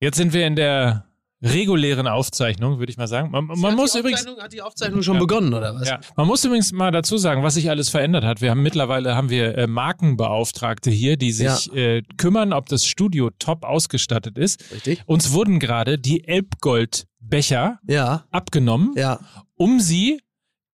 [0.00, 1.04] Jetzt sind wir in der
[1.42, 3.30] regulären Aufzeichnung, würde ich mal sagen.
[3.30, 4.26] Man, man muss übrigens.
[4.26, 5.20] Hat die Aufzeichnung schon ja.
[5.20, 5.88] begonnen, oder was?
[5.88, 6.00] Ja.
[6.16, 8.40] Man muss übrigens mal dazu sagen, was sich alles verändert hat.
[8.40, 11.74] Wir haben mittlerweile haben wir äh, Markenbeauftragte hier, die sich ja.
[11.74, 14.72] äh, kümmern, ob das Studio top ausgestattet ist.
[14.72, 15.02] Richtig.
[15.06, 18.24] Uns wurden gerade die Elbgold-Becher ja.
[18.30, 19.20] abgenommen, ja.
[19.56, 20.20] um sie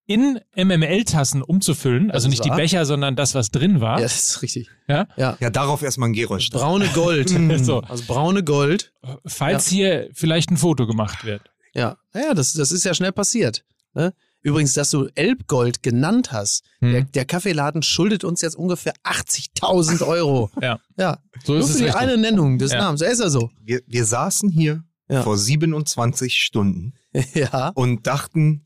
[0.07, 2.11] in MML-Tassen umzufüllen.
[2.11, 3.97] Also nicht die Becher, sondern das, was drin war.
[3.97, 4.71] Ja, das ist richtig.
[4.89, 5.37] Ja, ja.
[5.41, 6.51] ja darauf erstmal ein Geräusch.
[6.51, 7.29] Braune Gold.
[7.65, 7.81] so.
[7.81, 8.93] Also braune Gold.
[9.27, 9.77] Falls ja.
[9.77, 11.43] hier vielleicht ein Foto gemacht wird.
[11.75, 13.65] Ja, ja das, das ist ja schnell passiert.
[13.95, 14.15] Ne?
[14.43, 16.65] Übrigens, dass du Elbgold genannt hast.
[16.81, 16.93] Hm.
[16.93, 20.51] Der, der, Kaffeeladen schuldet uns jetzt ungefähr 80.000 Euro.
[20.63, 20.79] ja.
[20.97, 21.19] Ja.
[21.45, 22.01] So Nur ist für die richtig.
[22.01, 23.01] eine Nennung des Namens.
[23.01, 23.51] Er ist ja so.
[23.65, 26.95] Wir, wir saßen hier vor 27 Stunden
[27.35, 27.71] ja.
[27.75, 28.65] und dachten,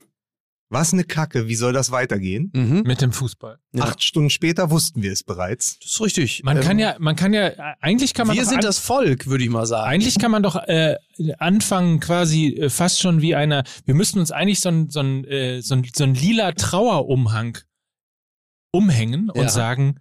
[0.70, 2.50] was eine Kacke, wie soll das weitergehen?
[2.54, 2.82] Mhm.
[2.86, 3.58] Mit dem Fußball.
[3.72, 3.82] Ja.
[3.82, 5.78] Acht Stunden später wussten wir es bereits.
[5.80, 6.42] Das ist richtig.
[6.44, 8.36] Man ähm, kann ja, man kann ja, eigentlich kann man.
[8.36, 9.90] Wir sind das Volk, würde ich mal sagen.
[9.90, 10.94] Eigentlich kann man doch äh,
[11.38, 13.64] anfangen, quasi äh, fast schon wie einer.
[13.84, 17.58] Wir müssten uns eigentlich so ein, so ein, äh, so ein, so ein lila Trauerumhang
[18.72, 19.48] umhängen und Ja.
[19.48, 19.96] sagen: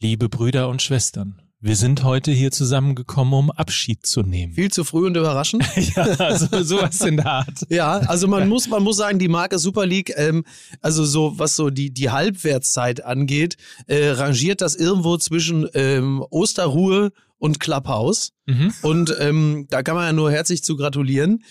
[0.00, 4.54] Liebe Brüder und Schwestern, wir sind heute hier zusammengekommen, um Abschied zu nehmen.
[4.54, 5.64] Viel zu früh und überraschend.
[5.94, 7.66] ja, also sowas in der Art.
[7.68, 10.44] Ja, also man muss, man muss sagen, die Marke Super League, ähm,
[10.80, 17.12] also so, was so die, die Halbwertszeit angeht, äh, rangiert das irgendwo zwischen ähm, Osterruhe
[17.36, 18.32] und Clubhouse.
[18.46, 18.72] Mhm.
[18.82, 21.44] Und ähm, da kann man ja nur herzlich zu gratulieren.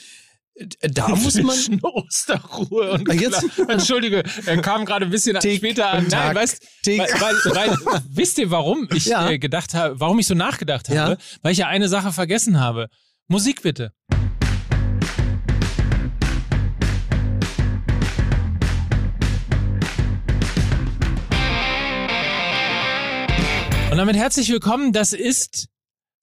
[0.60, 1.80] Äh, Da muss man.
[1.82, 6.08] Osterruhe und Ah, jetzt- Entschuldige, er kam gerade ein bisschen Tick später an.
[6.10, 7.36] Nein, weißt, weil, weil,
[7.86, 9.30] weil, wisst ihr, warum ich Ja.
[9.30, 11.04] äh, gedacht habe, warum ich so nachgedacht Ja.
[11.04, 11.18] habe?
[11.42, 12.88] Weil ich ja eine Sache vergessen habe.
[13.28, 13.94] Musik bitte.
[23.92, 24.94] Und damit herzlich willkommen.
[24.94, 25.68] Das ist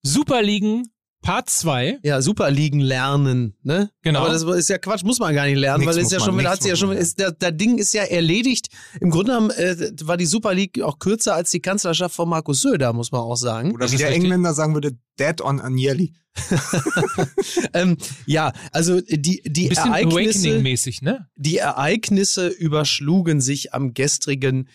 [0.03, 0.85] Superligen
[1.27, 1.99] Part 2.
[2.05, 3.91] Ja, Superligen lernen, ne?
[4.03, 4.21] Genau.
[4.21, 6.19] Aber das ist ja Quatsch, muss man gar nicht lernen, Nix weil es muss ja
[6.21, 6.99] man, schon, nix hat sie ja schon, man.
[6.99, 8.69] ist, der, der Ding ist ja erledigt.
[9.01, 12.61] Im Grunde genommen äh, war die Super League auch kürzer als die Kanzlerschaft von Markus
[12.61, 13.75] Söder, muss man auch sagen.
[13.75, 14.23] Oder wie ist der richtig.
[14.23, 16.13] Engländer sagen würde, dead on Agnelli.
[17.75, 17.97] ähm,
[18.27, 20.63] ja, also die, die Ereignisse,
[21.03, 21.27] ne?
[21.35, 24.69] die Ereignisse überschlugen sich am gestrigen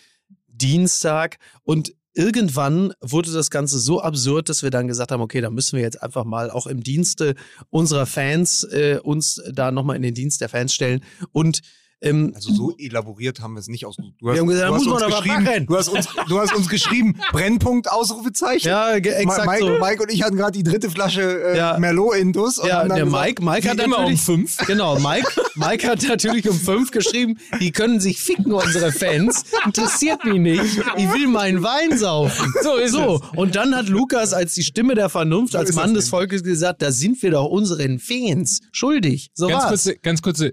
[0.48, 5.50] Dienstag und irgendwann wurde das Ganze so absurd, dass wir dann gesagt haben, okay, da
[5.50, 7.34] müssen wir jetzt einfach mal auch im Dienste
[7.70, 11.02] unserer Fans äh, uns da nochmal in den Dienst der Fans stellen.
[11.32, 11.60] Und
[12.02, 14.14] ähm, Also so elaboriert haben wir es nicht ausgesucht.
[14.20, 18.68] Du gesagt, muss man uns geschrieben, du hast uns, du hast uns geschrieben, Brennpunkt, Ausrufezeichen.
[18.68, 19.78] ja, exakt Mike, so.
[19.78, 21.78] Mike und ich hatten gerade die dritte Flasche äh, Ja.
[21.78, 22.58] Merlot Indus.
[22.58, 24.56] und Ja, der gesagt, Mike, Mike hat immer um natürlich fünf.
[24.66, 29.44] Genau, Mike, Mike hat natürlich um fünf geschrieben, die können sich ficken, unsere Fans.
[29.64, 30.62] Interessiert mich nicht.
[30.96, 32.52] Ich will meinen Wein saufen.
[32.62, 35.94] So ist So, und dann hat Lukas als die Stimme der Vernunft, als ist Mann
[35.94, 39.30] des Volkes gesagt, da sind wir doch unseren Fans schuldig.
[39.34, 39.68] So Ganz war's.
[39.70, 40.52] kurze, ganz kurze.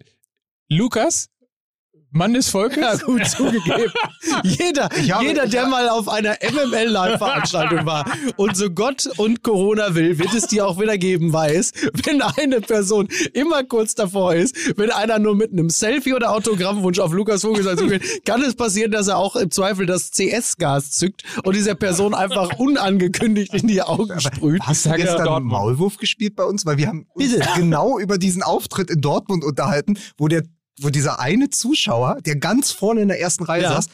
[0.69, 1.27] Lukas,
[2.11, 2.77] Mann des Volkes.
[2.81, 3.91] Ja, gut zugegeben.
[4.43, 8.05] Jeder, habe- jeder, der mal auf einer MML-Live-Veranstaltung war
[8.35, 11.71] und so Gott und Corona will, wird es die auch wieder geben, weiß,
[12.05, 16.99] wenn eine Person immer kurz davor ist, wenn einer nur mit einem Selfie oder Autogrammwunsch
[16.99, 21.23] auf Lukas Vogelsang zugeht, kann es passieren, dass er auch im Zweifel das CS-Gas zückt
[21.43, 24.61] und dieser Person einfach unangekündigt in die Augen sprüht.
[24.63, 25.51] Hast du ja gestern Dortmund.
[25.51, 26.65] Maulwurf gespielt bei uns?
[26.65, 27.47] Weil wir haben uns Bitte.
[27.55, 30.43] genau über diesen Auftritt in Dortmund unterhalten, wo der,
[30.81, 33.69] wo dieser eine Zuschauer, der ganz vorne in der ersten Reihe Ja.
[33.73, 33.87] saß,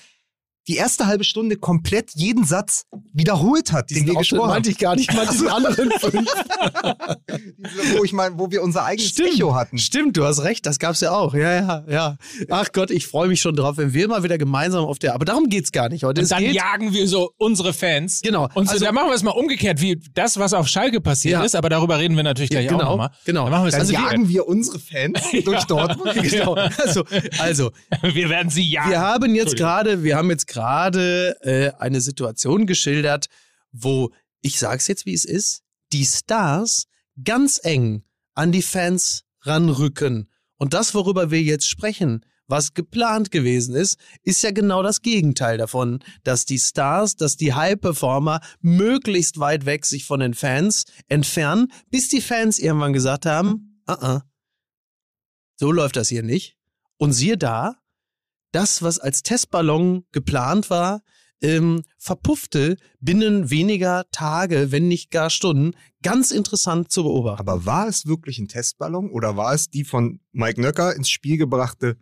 [0.68, 4.50] die erste halbe Stunde komplett jeden Satz wiederholt hat, den wir gesprochen haben.
[4.50, 6.30] meinte ich gar nicht, ich meinte diesen anderen fünf.
[7.98, 9.34] Wo, ich mein, wo wir unser eigenes Stimmt.
[9.36, 9.78] Echo hatten.
[9.78, 11.34] Stimmt, du hast recht, das gab's ja auch.
[11.34, 12.18] Ja, ja, ja.
[12.50, 15.14] Ach Gott, ich freue mich schon drauf, wenn wir mal wieder gemeinsam auf der.
[15.14, 16.20] Aber darum geht's gar nicht heute.
[16.22, 18.22] Und Es dann geht, jagen wir so unsere Fans.
[18.22, 18.47] Genau.
[18.53, 21.34] Und so, Also- da machen wir es mal umgekehrt, wie das, was auf Schalke passiert
[21.40, 21.44] Ja.
[21.44, 23.09] ist, aber darüber reden wir natürlich gleich genau, auch nochmal.
[23.26, 23.44] genau.
[23.44, 26.14] Dann machen Dann also jagen wir unsere Fans durch Dortmund.
[26.22, 26.53] genau.
[26.78, 27.03] Also,
[27.40, 27.72] also
[28.02, 28.90] wir, werden sie jagen.
[28.92, 33.27] wir haben jetzt gerade, wir haben jetzt gerade äh, eine Situation geschildert,
[33.73, 34.11] wo
[34.41, 36.85] ich sag's jetzt, wie es ist, die Stars
[37.23, 38.03] ganz eng
[38.35, 40.29] an die Fans ranrücken.
[40.55, 45.57] Und das, worüber wir jetzt sprechen, was geplant gewesen ist, ist ja genau das Gegenteil
[45.57, 51.72] davon, dass die Stars, dass die High-Performer möglichst weit weg sich von den Fans entfernen,
[51.90, 54.22] bis die Fans irgendwann gesagt haben, uh -uh,
[55.58, 56.55] so läuft das hier nicht.
[56.97, 57.75] Und siehe da,
[58.55, 61.02] das, was als Testballon geplant war,
[61.41, 65.73] ähm, verpuffte binnen weniger Tage, wenn nicht gar Stunden.
[66.02, 67.41] Ganz interessant zu beobachten.
[67.41, 71.37] Aber war es wirklich ein Testballon oder war es die von Mike Nöcker ins Spiel
[71.37, 71.97] gebrachte,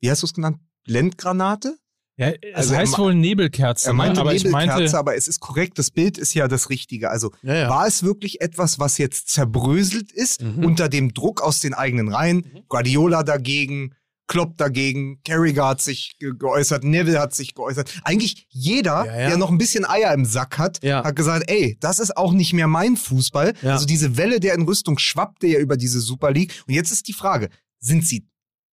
[0.00, 1.78] wie hast du es genannt, Blendgranate?
[2.16, 3.86] Ja, es Also er heißt wohl Nebelkerze.
[3.88, 4.20] Er meinte ne?
[4.20, 7.08] aber ich Nebelkerze, meinte, aber es ist korrekt, das Bild ist ja das Richtige.
[7.10, 7.70] Also Ja, ja.
[7.70, 10.64] war es wirklich etwas, was jetzt zerbröselt ist Mhm.
[10.64, 12.64] unter dem Druck aus den eigenen Reihen?
[12.68, 13.94] Guardiola dagegen,
[14.28, 18.00] Klopp dagegen, Carragher hat sich ge geäußert, Neville hat sich geäußert.
[18.04, 19.28] Eigentlich jeder, Ja, ja.
[19.28, 21.04] der noch ein bisschen Eier im Sack hat, Ja.
[21.04, 23.54] hat gesagt, ey, das ist auch nicht mehr mein Fußball.
[23.62, 26.62] Also diese Welle der Entrüstung schwappte ja über diese Super League.
[26.66, 28.26] Und jetzt ist die Frage, sind sie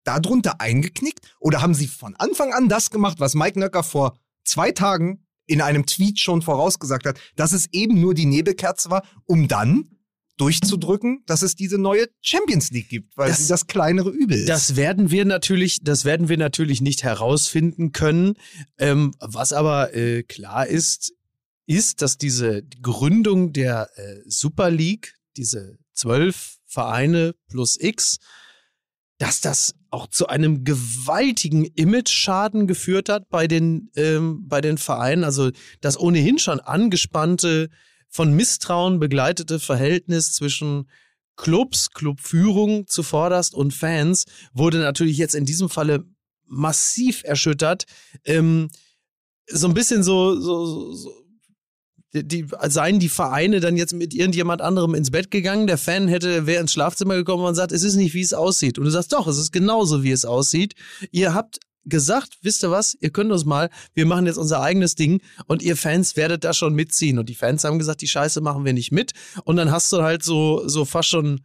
[0.04, 4.70] darunter eingeknickt oder haben sie von Anfang an das gemacht, was Mike Nöcker vor zwei
[4.70, 9.48] Tagen in einem Tweet schon vorausgesagt hat, dass es eben nur die Nebelkerze war, um
[9.48, 9.88] dann
[10.38, 14.49] durchzudrücken, dass es diese neue Champions League gibt, weil Das- sie das kleinere Übel ist.
[14.49, 18.35] Das werden wir natürlich, das werden wir natürlich nicht herausfinden können.
[18.79, 21.12] Ähm, was aber äh, klar ist,
[21.67, 28.17] ist, dass diese Gründung der äh, Super League, diese zwölf Vereine plus X,
[29.19, 35.25] dass das auch zu einem gewaltigen Image-Schaden geführt hat bei den, ähm, bei den Vereinen.
[35.25, 35.50] Also
[35.81, 37.69] das ohnehin schon angespannte,
[38.08, 40.88] von Misstrauen begleitete Verhältnis zwischen
[41.37, 46.05] Clubs, Clubführung zuvorderst und Fans wurde natürlich jetzt in diesem Falle
[46.44, 47.84] massiv erschüttert.
[48.25, 48.70] Ähm,
[49.46, 51.12] so ein bisschen so, so, so
[52.12, 56.46] die, seien die Vereine dann jetzt mit irgendjemand anderem ins Bett gegangen, der Fan hätte,
[56.46, 58.78] wäre ins Schlafzimmer gekommen und sagt, es ist nicht, wie es aussieht.
[58.78, 60.75] Und du sagst, doch, es ist genauso, wie es aussieht.
[61.10, 61.58] Ihr habt
[61.88, 65.62] gesagt, wisst ihr was, ihr könnt uns mal, wir machen jetzt unser eigenes Ding und
[65.62, 67.19] ihr Fans werdet da schon mitziehen.
[67.19, 69.12] Und die Fans haben gesagt, die Scheiße machen wir nicht mit.
[69.44, 71.40] Und dann hast du halt so, so fast schon,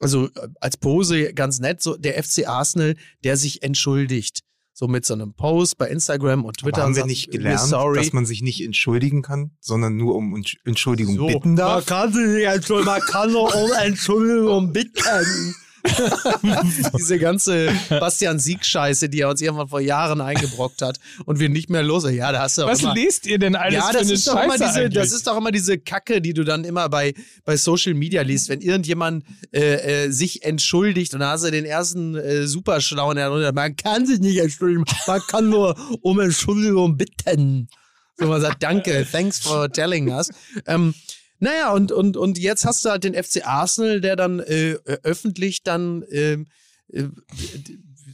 [0.00, 2.94] also äh, als Pose ganz nett, so der FC Arsenal,
[3.24, 4.40] der sich entschuldigt.
[4.74, 6.76] So mit so einem Post bei Instagram und Twitter.
[6.78, 7.98] Aber haben wir sagt, nicht "We're gelernt, sorry.
[7.98, 11.86] dass man sich nicht entschuldigen kann, sondern nur um Entsch- Entschuldigung bitten Man darf?
[11.86, 15.54] kann sich nicht entschuldigen, man kann nur um Entschuldigung bitten.
[16.98, 21.70] Diese ganze Bastian Sieg-Scheiße, die er uns irgendwann vor Jahren eingebrockt hat und wir nicht
[21.70, 22.08] mehr los.
[22.10, 24.26] Ja, da hast du was immer, lest ihr denn alles ja, für das eine ist,
[24.26, 24.94] doch immer Scheiße diese, eigentlich?
[24.94, 27.14] das ist doch immer diese Kacke, die du dann immer bei,
[27.44, 28.48] bei Social Media liest.
[28.48, 33.52] Wenn irgendjemand äh, äh, sich entschuldigt und da hast du den ersten äh, Superschlauen darunter,
[33.52, 37.68] man kann sich nicht entschuldigen, man kann nur um Entschuldigung bitten.
[38.16, 40.28] So man sagt, danke, thanks for telling us.
[40.66, 40.94] Ähm,
[41.40, 44.98] naja, und, und, und jetzt hast du halt den FC Arsenal, der dann äh, äh,
[45.02, 46.46] öffentlich dann ähm,
[46.92, 47.04] äh,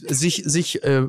[0.09, 1.07] sich, sich äh,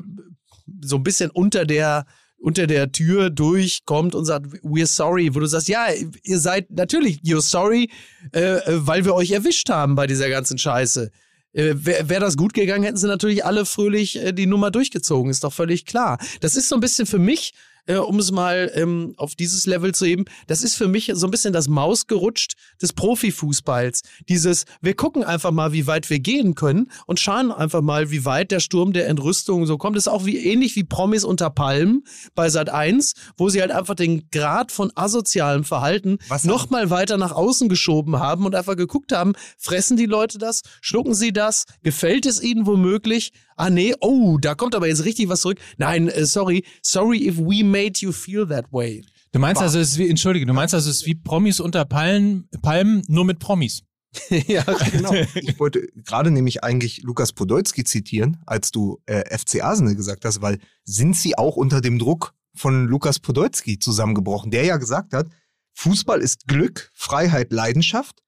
[0.81, 2.05] so ein bisschen unter der
[2.37, 5.87] unter der Tür durchkommt und sagt, we're sorry, wo du sagst, ja,
[6.23, 7.89] ihr seid natürlich, you're sorry,
[8.33, 11.09] äh, äh, weil wir euch erwischt haben bei dieser ganzen Scheiße.
[11.53, 15.31] Äh, Wäre wär das gut gegangen, hätten sie natürlich alle fröhlich äh, die Nummer durchgezogen,
[15.31, 16.19] ist doch völlig klar.
[16.41, 17.53] Das ist so ein bisschen für mich,
[17.87, 21.27] äh, um es mal ähm, auf dieses Level zu heben, das ist für mich so
[21.27, 24.01] ein bisschen das Mausgerutscht des Profifußballs.
[24.29, 28.25] Dieses, wir gucken einfach mal, wie weit wir gehen können und schauen einfach mal, wie
[28.25, 29.95] weit der Sturm der Entrüstung so kommt.
[29.95, 32.03] Das ist auch wie ähnlich wie Promis unter Palmen
[32.33, 36.89] bei Sat 1, wo sie halt einfach den Grad von asozialem Verhalten Was noch mal
[36.89, 41.33] weiter nach außen geschoben haben und einfach geguckt haben, fressen die Leute das, schlucken sie
[41.33, 43.31] das, gefällt es ihnen womöglich?
[43.55, 45.59] Ah nee, oh, da kommt aber jetzt richtig was zurück.
[45.77, 49.03] Nein, äh, sorry, sorry if we made you feel that way.
[49.31, 51.85] Du meinst also, es ist wie, entschuldige, du meinst also, es ist wie Promis unter
[51.85, 53.83] Palmen, Palmen nur mit Promis.
[54.29, 55.13] ja, Genau.
[55.35, 60.41] Ich wollte gerade nämlich eigentlich Lukas Podolski zitieren, als du äh, FC Arsenal gesagt hast,
[60.41, 65.27] weil sind sie auch unter dem Druck von Lukas Podolski zusammengebrochen, der ja gesagt hat,
[65.73, 68.23] Fußball ist Glück, Freiheit, Leidenschaft,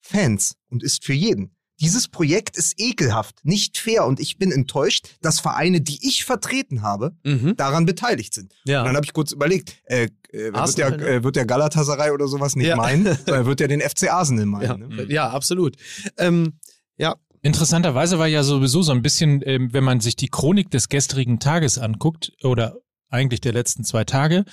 [0.00, 1.55] Fans und ist für jeden.
[1.80, 6.82] Dieses Projekt ist ekelhaft, nicht fair und ich bin enttäuscht, dass Vereine, die ich vertreten
[6.82, 7.54] habe, Mhm.
[7.56, 8.54] daran beteiligt sind.
[8.64, 8.80] Ja.
[8.80, 11.06] Und dann habe ich kurz überlegt, äh, äh, wird, der, ne?
[11.06, 12.76] äh, wird der Galatasaray oder sowas nicht Ja.
[12.76, 14.64] meinen, sondern wird er den FC Arsenal meinen.
[14.64, 15.06] Ja, Ne?
[15.12, 15.76] ja absolut.
[16.18, 16.58] Ähm,
[16.96, 20.88] ja, Interessanterweise war ja sowieso so ein bisschen, ähm, wenn man sich die Chronik des
[20.88, 22.76] gestrigen Tages anguckt, oder
[23.08, 24.44] eigentlich der letzten zwei Tage,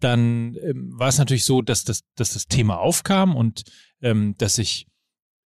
[0.00, 3.62] dann ähm, war es natürlich so, dass das, dass das Thema aufkam und
[4.02, 4.86] ähm, dass sich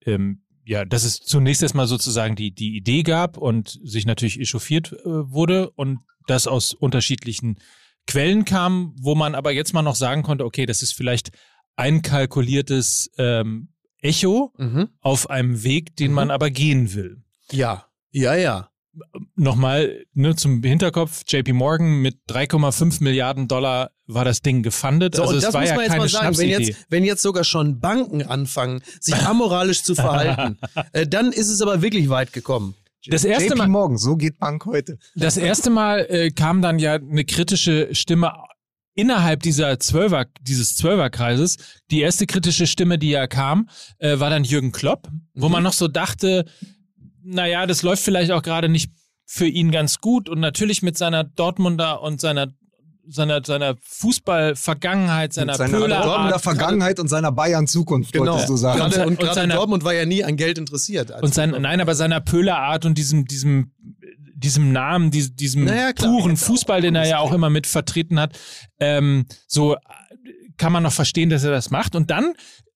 [0.05, 4.93] ähm, ja, dass es zunächst erstmal sozusagen die, die Idee gab und sich natürlich echauffiert
[4.93, 7.59] äh, wurde und das aus unterschiedlichen
[8.07, 11.31] Quellen kam, wo man aber jetzt mal noch sagen konnte, okay, das ist vielleicht
[11.75, 13.69] einkalkuliertes ähm,
[14.01, 14.89] Echo mhm.
[14.99, 17.23] auf einem Weg, den man aber gehen will.
[17.51, 18.69] ja, ja, ja.
[19.35, 25.15] Nochmal ne, zum Hinterkopf, JP Morgan mit 3,5 Milliarden Dollar war das Ding gefundet.
[25.15, 26.85] So, also und es das war muss ja man jetzt keine mal sagen, wenn jetzt,
[26.89, 30.57] wenn jetzt sogar schon Banken anfangen, sich amoralisch zu verhalten,
[30.91, 32.75] äh, dann ist es aber wirklich weit gekommen.
[33.07, 34.97] Das erste JP Mal, Morgan, so geht Bank heute.
[35.15, 38.31] das erste Mal äh, kam dann ja eine kritische Stimme
[38.95, 41.57] innerhalb dieser Zwölfer, dieses Zwölferkreises.
[41.91, 43.67] Die erste kritische Stimme, die ja kam,
[43.97, 45.51] äh, war dann Jürgen Klopp, wo Mhm.
[45.53, 46.45] man noch so dachte,
[47.23, 48.91] naja, das läuft vielleicht auch gerade nicht
[49.25, 52.53] für ihn ganz gut und natürlich mit seiner Dortmunder und seiner
[53.07, 58.31] seiner, seiner Fußball-Vergangenheit, seiner seiner Dortmunder Vergangenheit und seiner Bayern-Zukunft, Genau.
[58.31, 58.81] wolltest du sagen.
[58.81, 61.11] Und und und gerade seine- Dortmund war ja nie an Geld interessiert.
[61.21, 63.71] und sein, nein, aber seiner Pöhler-Art und diesem, diesem,
[64.35, 66.11] diesem Namen, diesem, diesem Naja, klar.
[66.11, 68.37] puren Fußball, den er ja auch immer mit vertreten hat,
[68.79, 69.79] ähm, so äh,
[70.57, 71.95] kann man noch verstehen, dass er das macht.
[71.95, 72.33] Und dann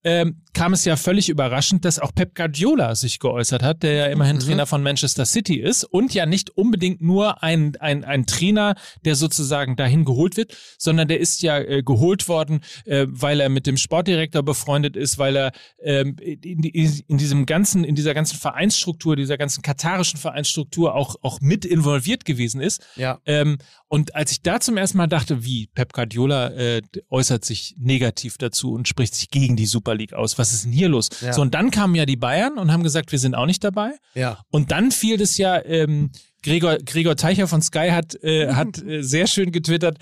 [0.08, 4.06] ähm, kam es ja völlig überraschend, dass auch Pep Guardiola sich geäußert hat, der ja
[4.06, 4.42] immerhin Mhm.
[4.42, 9.16] Trainer von Manchester City ist und ja nicht unbedingt nur ein, ein, ein Trainer, der
[9.16, 13.68] sozusagen dahin geholt wird, sondern der ist ja äh, geholt worden, äh, weil er mit
[13.68, 15.52] dem Sportdirektor befreundet ist, weil er
[15.84, 21.42] ähm, in, in, diesem ganzen, in dieser ganzen Vereinsstruktur, dieser ganzen katarischen Vereinsstruktur auch, auch
[21.42, 22.82] mit involviert gewesen ist.
[22.96, 23.20] ja.
[23.26, 23.58] Ähm,
[23.90, 28.38] und als ich da zum ersten Mal dachte, wie Pep Guardiola äh, äußert sich negativ
[28.38, 31.10] dazu und spricht sich gegen die Super League aus, was ist denn hier los?
[31.22, 31.34] Ja.
[31.34, 33.92] So, und dann kamen ja die Bayern und haben gesagt, wir sind auch nicht dabei.
[34.13, 34.39] Ja.
[34.51, 36.12] Und dann fiel das ja, ähm,
[36.44, 39.98] Gregor, Gregor Teicher von Sky hat, äh, hat äh, sehr schön getwittert,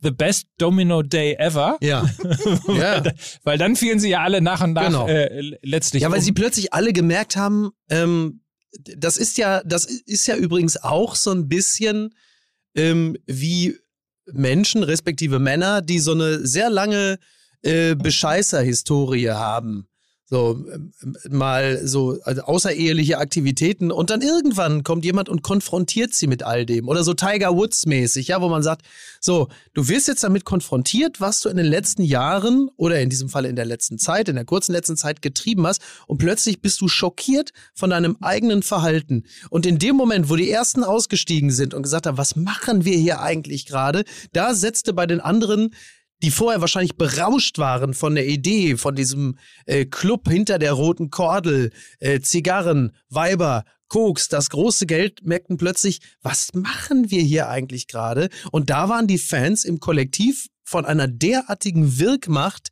[0.00, 1.76] the best Domino Day ever.
[1.80, 2.08] Ja.
[2.68, 3.02] ja.
[3.42, 5.08] Weil dann fielen sie ja alle nach und nach Genau.
[5.08, 6.02] äh, letztlich.
[6.02, 6.24] Ja, weil um.
[6.24, 8.40] sie plötzlich alle gemerkt haben, ähm,
[8.96, 12.14] das ist ja, das ist ja übrigens auch so ein bisschen
[12.74, 13.76] ähm, wie
[14.32, 17.18] Menschen, respektive Männer, die so eine sehr lange
[17.62, 19.88] äh, Bescheißer-Historie haben.
[20.30, 20.92] So, ähm,
[21.30, 26.66] mal so also außereheliche Aktivitäten und dann irgendwann kommt jemand und konfrontiert sie mit all
[26.66, 26.86] dem.
[26.86, 28.82] Oder so Tiger Woods mäßig, ja, wo man sagt,
[29.22, 33.30] so, du wirst jetzt damit konfrontiert, was du in den letzten Jahren oder in diesem
[33.30, 36.82] Fall in der letzten Zeit, in der kurzen letzten Zeit getrieben hast und plötzlich bist
[36.82, 39.24] du schockiert von deinem eigenen Verhalten.
[39.48, 42.98] Und in dem Moment, wo die ersten ausgestiegen sind und gesagt haben, was machen wir
[42.98, 45.70] hier eigentlich gerade, da setzte bei den anderen
[46.22, 51.10] die vorher wahrscheinlich berauscht waren von der Idee, von diesem äh, Club hinter der roten
[51.10, 51.70] Kordel,
[52.00, 58.28] äh, Zigarren, Weiber, Koks, das große Geld, merkten plötzlich, was machen wir hier eigentlich gerade?
[58.52, 62.68] Und da waren die Fans im Kollektiv von einer derartigen Wirkmacht,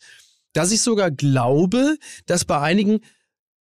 [0.52, 3.00] dass ich sogar glaube, dass bei einigen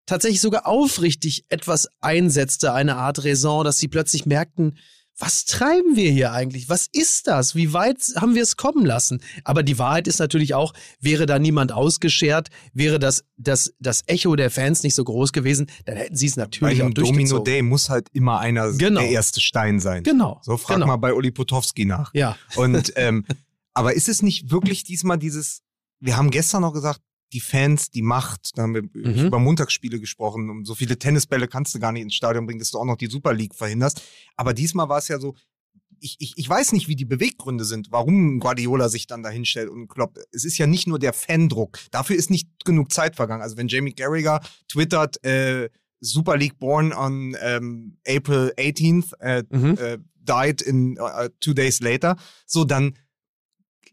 [0.05, 4.77] tatsächlich sogar aufrichtig etwas einsetzte, eine Art Raison, dass sie plötzlich merkten,
[5.23, 6.67] was treiben wir hier eigentlich?
[6.67, 7.55] Was ist das?
[7.55, 9.21] Wie weit haben wir es kommen lassen?
[9.45, 14.35] Aber die Wahrheit ist natürlich auch, wäre da niemand ausgeschert, wäre das, das, das Echo
[14.35, 17.15] der Fans nicht so groß gewesen, dann hätten sie es Bei natürlich auch einem Domino
[17.15, 17.45] durchgezogen.
[17.45, 18.99] Day muss halt immer einer Genau.
[18.99, 20.03] der erste Stein sein.
[20.03, 20.41] Genau.
[20.43, 20.87] So frag genau.
[20.87, 22.13] mal bei Uli Potowski nach.
[22.13, 22.35] Ja.
[22.57, 23.25] Und ähm,
[23.73, 25.61] aber ist es nicht wirklich diesmal dieses?
[26.01, 26.99] Wir haben gestern noch gesagt,
[27.33, 28.51] die Fans, die Macht.
[28.57, 29.25] Da haben wir Mhm.
[29.27, 30.49] über Montagsspiele gesprochen.
[30.49, 32.97] Um so viele Tennisbälle kannst du gar nicht ins Stadion bringen, dass du auch noch
[32.97, 34.01] die Super League verhinderst.
[34.37, 35.35] Aber diesmal war es ja so.
[35.99, 39.69] Ich, ich, ich weiß nicht, wie die Beweggründe sind, warum Guardiola sich dann da hinstellt
[39.69, 40.19] und Klopp.
[40.31, 41.79] Es ist ja nicht nur der Fandruck.
[41.91, 43.41] Dafür ist nicht genug Zeit vergangen.
[43.41, 45.69] Also wenn Jamie Carragher twittert, äh,
[46.01, 49.77] Super League born on ähm, April 18th, äh, Mhm.
[49.77, 52.97] äh, died in äh, two days later, so dann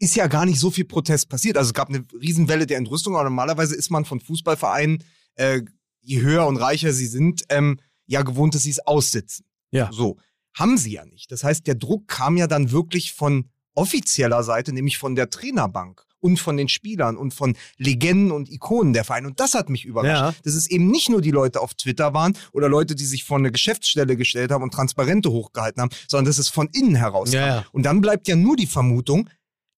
[0.01, 1.57] ist ja gar nicht so viel Protest passiert.
[1.57, 5.03] Also es gab eine Riesenwelle der Entrüstung, aber normalerweise ist man von Fußballvereinen,
[5.35, 5.61] äh,
[6.01, 9.45] je höher und reicher sie sind, ähm, ja gewohnt, dass sie es aussitzen.
[9.69, 9.89] Ja.
[9.93, 10.17] So.
[10.57, 11.31] Haben sie ja nicht.
[11.31, 16.03] Das heißt, der Druck kam ja dann wirklich von offizieller Seite, nämlich von der Trainerbank
[16.19, 19.27] und von den Spielern und von Legenden und Ikonen der Vereine.
[19.27, 20.09] Und das hat mich überrascht.
[20.09, 20.33] Ja.
[20.43, 23.37] Dass es eben nicht nur die Leute auf Twitter waren oder Leute, die sich vor
[23.37, 27.39] eine Geschäftsstelle gestellt haben und Transparente hochgehalten haben, sondern dass es von innen heraus Ja,
[27.39, 27.49] kam.
[27.49, 27.65] ja.
[27.71, 29.29] Und dann bleibt ja nur die Vermutung,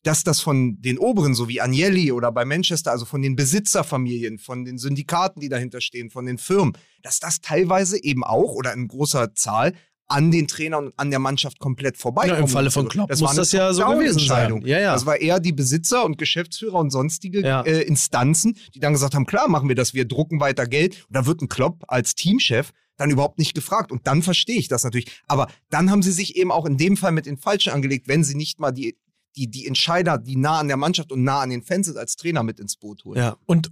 [0.04, 4.38] dass das von den Oberen, so wie Agnelli oder bei Manchester, also von den Besitzerfamilien,
[4.38, 8.74] von den Syndikaten, die dahinter stehen, von den Firmen, dass das teilweise eben auch oder
[8.74, 9.74] in großer Zahl
[10.08, 12.28] an den Trainern und an der Mannschaft komplett vorbei.
[12.28, 14.62] Ja, im Falle von Klopp muss war das ja so gewesen sein.
[14.66, 14.94] Ja, ja.
[14.94, 17.62] Das war eher die Besitzer und Geschäftsführer und sonstige Ja.
[17.62, 21.06] äh, Instanzen, die dann gesagt haben, klar machen wir das, wir drucken weiter Geld.
[21.08, 23.92] Und da wird ein Klopp als Teamchef dann überhaupt nicht gefragt.
[23.92, 25.08] Und dann verstehe ich das natürlich.
[25.28, 28.24] Aber dann haben sie sich eben auch in dem Fall mit den Falschen angelegt, wenn
[28.24, 28.98] sie nicht mal die,
[29.36, 32.16] die, die Entscheider, die nah an der Mannschaft und nah an den Fans sind, als
[32.16, 33.18] Trainer mit ins Boot holen.
[33.18, 33.38] Ja.
[33.46, 33.72] Und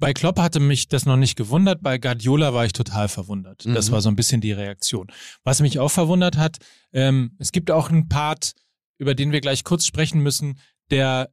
[0.00, 3.64] bei Klopp hatte mich das noch nicht gewundert, bei Guardiola war ich total verwundert.
[3.66, 3.92] Das Mhm.
[3.92, 5.08] war so ein bisschen die Reaktion.
[5.42, 6.58] Was mich auch verwundert hat,
[6.92, 8.52] ähm, es gibt auch einen Part,
[8.98, 10.58] über den wir gleich kurz sprechen müssen,
[10.90, 11.30] der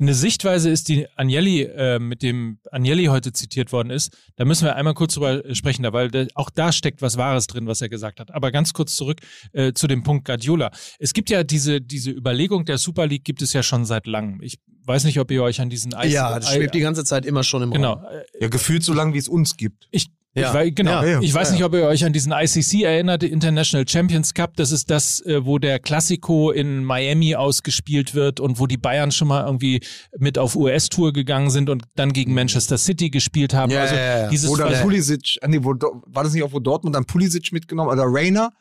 [0.00, 4.16] eine Sichtweise ist, die Agnelli, äh, mit dem Agnelli heute zitiert worden ist.
[4.36, 7.66] Da müssen wir einmal kurz drüber sprechen, da, weil auch da steckt was Wahres drin,
[7.66, 8.34] was er gesagt hat.
[8.34, 9.20] Aber ganz kurz zurück
[9.52, 10.72] äh, zu dem Punkt Guardiola.
[10.98, 14.40] Es gibt ja diese, diese Überlegung der Super League gibt es ja schon seit langem.
[14.42, 17.24] Ich weiß nicht, ob ihr euch an diesen Eis Ja, das schwebt die ganze Zeit
[17.24, 17.92] immer schon im Genau.
[17.94, 18.04] Raum.
[18.06, 19.86] Äh, Ja, gefühlt so lange, wie es uns gibt.
[19.92, 20.48] Ich, Ja.
[20.48, 21.02] ich, weiß, genau.
[21.02, 21.20] Ja, ja.
[21.20, 24.56] ich weiß nicht, ob ihr euch an diesen ICC erinnert, International Champions Cup.
[24.56, 29.12] Das ist das, äh, wo der Classico in Miami ausgespielt wird und wo die Bayern
[29.12, 29.80] schon mal irgendwie
[30.18, 33.70] mit auf US-Tour gegangen sind und dann gegen Manchester City gespielt haben.
[33.70, 34.28] Ja, also ja, ja.
[34.30, 35.74] dieses Oder Pulisic, ah, nee, wo,
[36.06, 38.52] war das nicht auch, wo Dortmund dann Pulisic mitgenommen oder Rainer,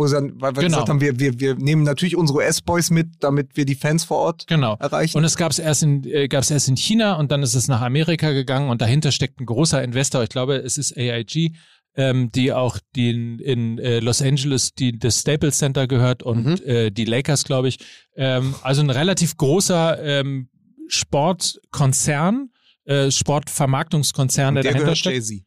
[0.00, 0.68] wo sie dann, weil wir Genau.
[0.78, 4.16] gesagt haben, wir, wir, wir nehmen natürlich unsere US-Boys mit, damit wir die Fans vor
[4.16, 4.76] Ort Genau.
[4.80, 5.18] erreichen.
[5.18, 7.68] Und es gab es erst in äh, gab's erst in China und dann ist es
[7.68, 10.22] nach Amerika gegangen und dahinter steckt ein großer Investor.
[10.22, 11.52] Ich glaube, es ist AIG,
[11.96, 16.44] ähm, die auch die in, in äh, Los Angeles die das Staples Center gehört und
[16.46, 16.56] Mhm.
[16.64, 17.78] äh, die Lakers, glaube ich.
[18.16, 20.48] Ähm, also ein relativ großer ähm,
[20.88, 22.50] Sportkonzern,
[22.84, 25.16] äh, Sportvermarktungskonzern, der, der dahinter gehört steckt.
[25.28, 25.44] Jay-Z.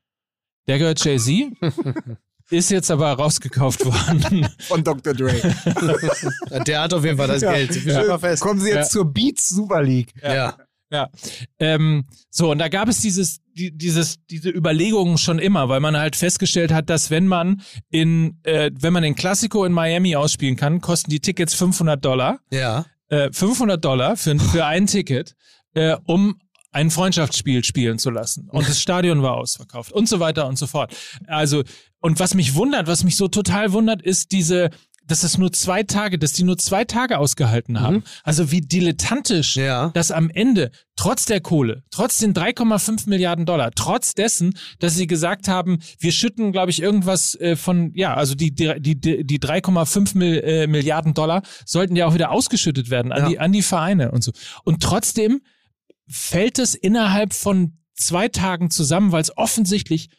[0.68, 1.52] Der gehört Jay-Z.
[2.54, 4.48] ist jetzt aber rausgekauft worden.
[4.60, 5.14] Von Dr.
[5.14, 5.34] Dre.
[6.66, 7.54] Der hat auf jeden Fall das Ja.
[7.54, 7.74] Geld.
[8.20, 8.42] Fest.
[8.42, 10.14] Kommen Sie jetzt zur Beats Super League.
[10.22, 10.56] Ja.
[10.92, 11.10] Ja.
[11.60, 15.98] Ähm, so, und da gab es dieses, die, dieses, diese Überlegungen schon immer, weil man
[15.98, 20.56] halt festgestellt hat, dass wenn man in, äh, wenn man den Classico in Miami ausspielen
[20.56, 22.40] kann, kosten die Tickets 500 Dollar.
[22.52, 22.86] Ja.
[23.10, 25.36] Äh, 500 Dollar für, für ein Ticket,
[25.74, 26.40] äh, um
[26.72, 28.48] ein Freundschaftsspiel spielen zu lassen.
[28.52, 30.96] Und das Stadion war ausverkauft und so weiter und so fort.
[31.26, 31.64] Also,
[32.04, 34.70] und was mich wundert, was mich so total wundert, ist diese,
[35.08, 38.04] dass es nur zwei Tage, dass die nur zwei Tage ausgehalten haben.
[38.24, 39.90] Also wie dilettantisch Ja.
[39.94, 45.08] dass am Ende, trotz der Kohle, trotz den 3,5 Milliarden Dollar, trotz dessen, dass sie
[45.08, 49.40] gesagt haben, wir schütten, glaube ich, irgendwas äh, von, ja, also die, die, die, die
[49.40, 53.30] 3,5 Mil, äh, Milliarden Dollar sollten ja auch wieder ausgeschüttet werden an, Ja.
[53.30, 54.32] die, an die Vereine und so.
[54.64, 55.42] Und trotzdem
[56.08, 60.10] fällt es innerhalb von zwei Tagen zusammen, weil es offensichtlich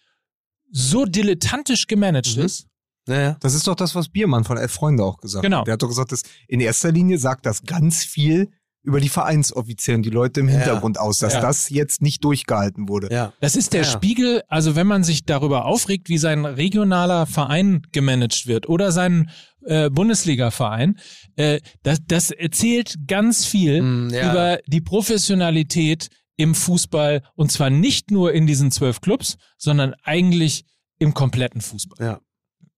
[0.77, 2.43] so dilettantisch gemanagt Mhm.
[2.45, 2.67] ist.
[3.07, 3.37] Naja.
[3.41, 5.59] Das ist doch das, was Biermann von Elf Freunde auch gesagt Genau.
[5.61, 5.67] hat.
[5.67, 8.51] Der hat doch gesagt, dass in erster Linie sagt das ganz viel
[8.83, 10.57] über die Vereinsoffizieren, die Leute im Ja.
[10.57, 11.41] Hintergrund aus, dass Ja.
[11.41, 13.09] das jetzt nicht durchgehalten wurde.
[13.11, 13.33] Ja.
[13.41, 13.89] Das ist der Ja.
[13.89, 19.31] Spiegel, also wenn man sich darüber aufregt, wie sein regionaler Verein gemanagt wird oder sein
[19.67, 20.99] äh, Bundesliga-Verein,
[21.37, 24.31] äh, das, das erzählt ganz viel Mm, ja.
[24.31, 30.65] über die Professionalität im Fußball und zwar nicht nur in diesen zwölf Clubs, sondern eigentlich
[30.99, 32.05] im kompletten Fußball.
[32.05, 32.21] Ja.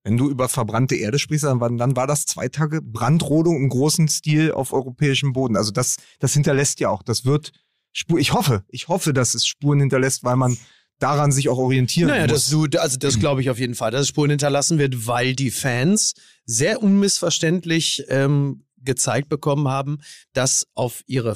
[0.05, 3.69] Wenn du über verbrannte Erde sprichst, dann war, dann war das zwei Tage Brandrodung im
[3.69, 5.57] großen Stil auf europäischem Boden.
[5.57, 7.03] Also das, das hinterlässt ja auch.
[7.03, 7.51] Das wird
[7.93, 8.19] Spur.
[8.21, 10.57] Ich hoffe, ich hoffe, dass es Spuren hinterlässt, weil man
[10.99, 12.49] daran sich auch orientieren Naja, muss.
[12.49, 15.35] das, du, also das glaube ich auf jeden Fall, dass es Spuren hinterlassen wird, weil
[15.35, 19.99] die Fans sehr unmissverständlich ähm, gezeigt bekommen haben,
[20.33, 21.35] dass auf ihre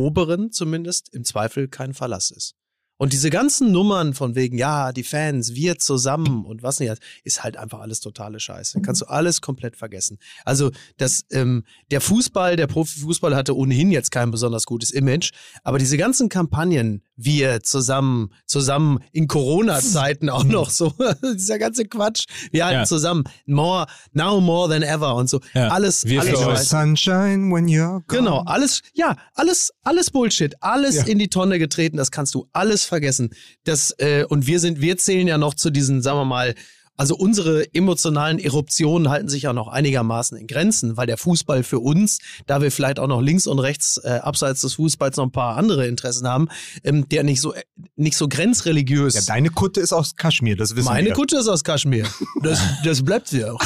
[0.00, 2.54] Vereinsoberen zumindest im Zweifel kein Verlass ist.
[2.96, 7.42] Und diese ganzen Nummern von wegen, ja, die Fans, wir zusammen und was nicht, ist
[7.42, 8.82] halt einfach alles totale Scheiße.
[8.82, 10.18] Kannst du alles komplett vergessen.
[10.44, 15.32] Also das, ähm, der Fußball, der Profifußball hatte ohnehin jetzt kein besonders gutes Image,
[15.64, 20.92] aber diese ganzen Kampagnen, wir zusammen, zusammen in Corona-Zeiten auch noch so,
[21.34, 22.84] dieser ganze Quatsch, wir halten Ja.
[22.86, 25.68] zusammen, more, now more than ever und so, Ja.
[25.68, 26.56] alles, Wir alles für.
[26.56, 28.18] Sunshine when you're gone.
[28.20, 31.02] Genau, alles, ja, alles, alles Bullshit, alles Ja.
[31.04, 33.30] in die Tonne getreten, das kannst du alles vergessen.
[33.64, 36.54] Das, äh, und wir sind, wir zählen ja noch zu diesen, sagen wir mal,
[36.96, 41.78] also unsere emotionalen Eruptionen halten sich ja noch einigermaßen in Grenzen, weil der Fußball für
[41.78, 45.32] uns, da wir vielleicht auch noch links und rechts äh, abseits des Fußballs noch ein
[45.32, 46.48] paar andere Interessen haben,
[46.84, 47.62] ähm, der nicht so äh,
[47.96, 49.14] nicht so grenzreligiös.
[49.14, 51.14] Ja, deine Kutte ist aus Kaschmir, das wissen Meine wir.
[51.14, 52.06] Kutte ist aus Kaschmir.
[52.42, 53.60] Das, das bleibt sie auch.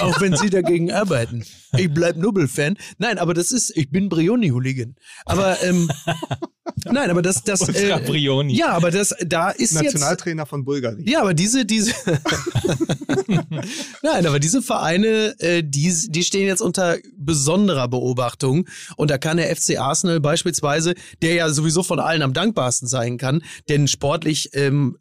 [0.00, 1.44] auch wenn sie dagegen arbeiten.
[1.76, 2.76] Ich bleib Nubbel-Fan.
[2.98, 4.96] Nein, aber das ist, ich bin Brioni-Hooligan.
[5.24, 5.90] Aber, ähm,
[6.84, 8.56] nein, aber das, das, äh, Brioni.
[8.56, 11.06] ja, aber das, da ist jetzt, Nationaltrainer von Bulgarien.
[11.06, 11.92] ja, aber diese, diese,
[14.02, 18.68] nein, aber diese Vereine, äh, die, die stehen jetzt unter besonderer Beobachtung.
[18.96, 23.18] Und da kann der FC Arsenal beispielsweise, der ja sowieso von allen am dankbarsten sein
[23.18, 24.96] kann, denn sportlich ähm,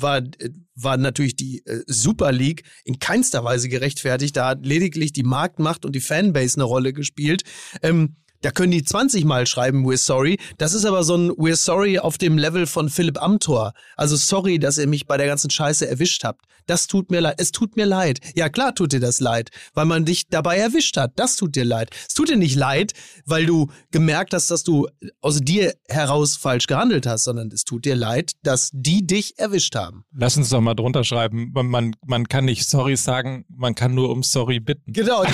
[0.00, 4.36] war, äh, war natürlich die äh, Super League in keinster Weise gerechtfertigt.
[4.36, 7.42] Da hat lediglich die Marktmacht und die Fanbase eine Rolle gespielt.
[7.82, 10.38] Ähm, da können die 20 Mal schreiben, we're sorry.
[10.58, 13.72] Das ist aber so ein we're sorry auf dem Level von Philipp Amthor.
[13.96, 16.44] Also sorry, dass ihr mich bei der ganzen Scheiße erwischt habt.
[16.68, 17.36] Das tut mir leid.
[17.38, 18.20] Es tut mir leid.
[18.34, 21.12] Ja, klar tut dir das leid, weil man dich dabei erwischt hat.
[21.16, 21.90] Das tut dir leid.
[22.06, 22.92] Es tut dir nicht leid,
[23.24, 24.86] weil du gemerkt hast, dass du
[25.22, 29.74] aus dir heraus falsch gehandelt hast, sondern es tut dir leid, dass die dich erwischt
[29.76, 30.04] haben.
[30.14, 31.50] Lass uns doch mal drunter schreiben.
[31.54, 34.92] Man, man, kann nicht sorry sagen, man kann nur um sorry bitten.
[34.92, 35.24] Genau.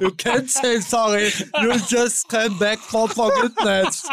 [0.00, 1.27] you can't say sorry.
[1.62, 4.04] You just came back for forgiveness.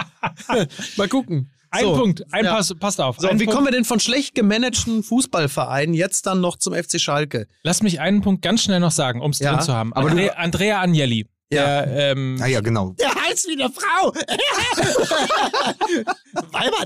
[0.97, 1.51] Mal gucken.
[1.71, 1.95] Ein So.
[1.97, 2.56] Punkt, ein Ja.
[2.56, 3.17] Pass, passt auf.
[3.19, 3.56] So, und wie Punkt.
[3.56, 7.47] kommen wir denn von schlecht gemanagten Fußballvereinen jetzt dann noch zum FC Schalke?
[7.63, 9.91] Lass mich einen Punkt ganz schnell noch sagen, um es Ja, drin zu haben.
[9.93, 11.28] aber Andre, Andrea Agnelli.
[11.51, 11.86] Ja.
[11.86, 12.95] Der, ähm, Ah ja, genau.
[12.99, 14.12] Der heißt wie eine Frau.
[16.51, 16.86] Weiber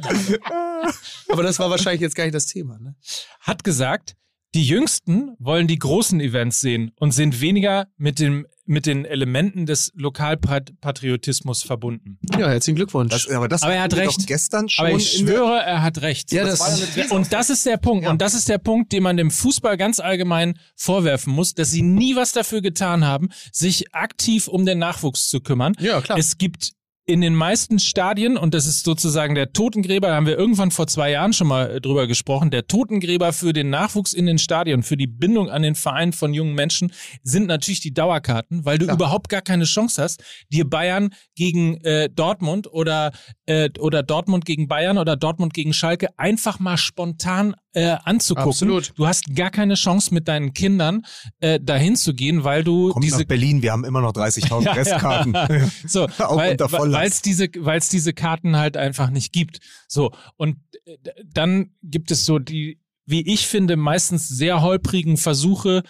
[1.29, 2.95] Aber das war wahrscheinlich jetzt gar nicht das Thema, ne?
[3.41, 4.15] hat gesagt,
[4.55, 9.65] die Jüngsten wollen die großen Events sehen und sind weniger mit dem mit den Elementen
[9.65, 12.19] des Lokalpatriotismus verbunden.
[12.37, 13.11] Ja, herzlichen Glückwunsch.
[13.11, 14.19] Das, aber, das Aber er hat recht.
[14.21, 16.31] doch Gestern schon Aber ich schwöre, er hat recht.
[16.31, 17.11] Ja, das das, war ja.
[17.11, 18.03] Und das ist der Punkt.
[18.03, 18.11] Ja.
[18.11, 21.81] Und das ist der Punkt, den man dem Fußball ganz allgemein vorwerfen muss, dass sie
[21.81, 25.73] nie was dafür getan haben, sich aktiv um den Nachwuchs zu kümmern.
[25.79, 26.19] ja, klar.
[26.19, 26.73] Es gibt
[27.09, 30.85] in den meisten Stadien, und das ist sozusagen der Totengräber, da haben wir irgendwann vor
[30.85, 34.83] zwei Jahren schon mal äh, drüber gesprochen, der Totengräber für den Nachwuchs in den Stadien,
[34.83, 36.91] für die Bindung an den Verein von jungen Menschen,
[37.23, 38.95] sind natürlich die Dauerkarten, weil du Klar.
[38.95, 43.11] überhaupt gar keine Chance hast, dir Bayern gegen äh, Dortmund oder,
[43.47, 48.49] äh, oder Dortmund gegen Bayern oder Dortmund gegen Schalke einfach mal spontan äh, anzugucken.
[48.49, 48.93] Absolut.
[48.95, 51.05] Du hast gar keine Chance mit deinen Kindern
[51.39, 54.75] äh, dahin zu gehen, weil du Kommt diese nach Berlin, wir haben immer noch 30.000
[54.75, 55.37] Restkarten.
[55.87, 59.59] so, Auch weil es diese, weil's diese Karten halt einfach nicht gibt.
[59.87, 65.83] So, und äh, dann gibt es so die, wie ich finde, meistens sehr holprigen Versuche.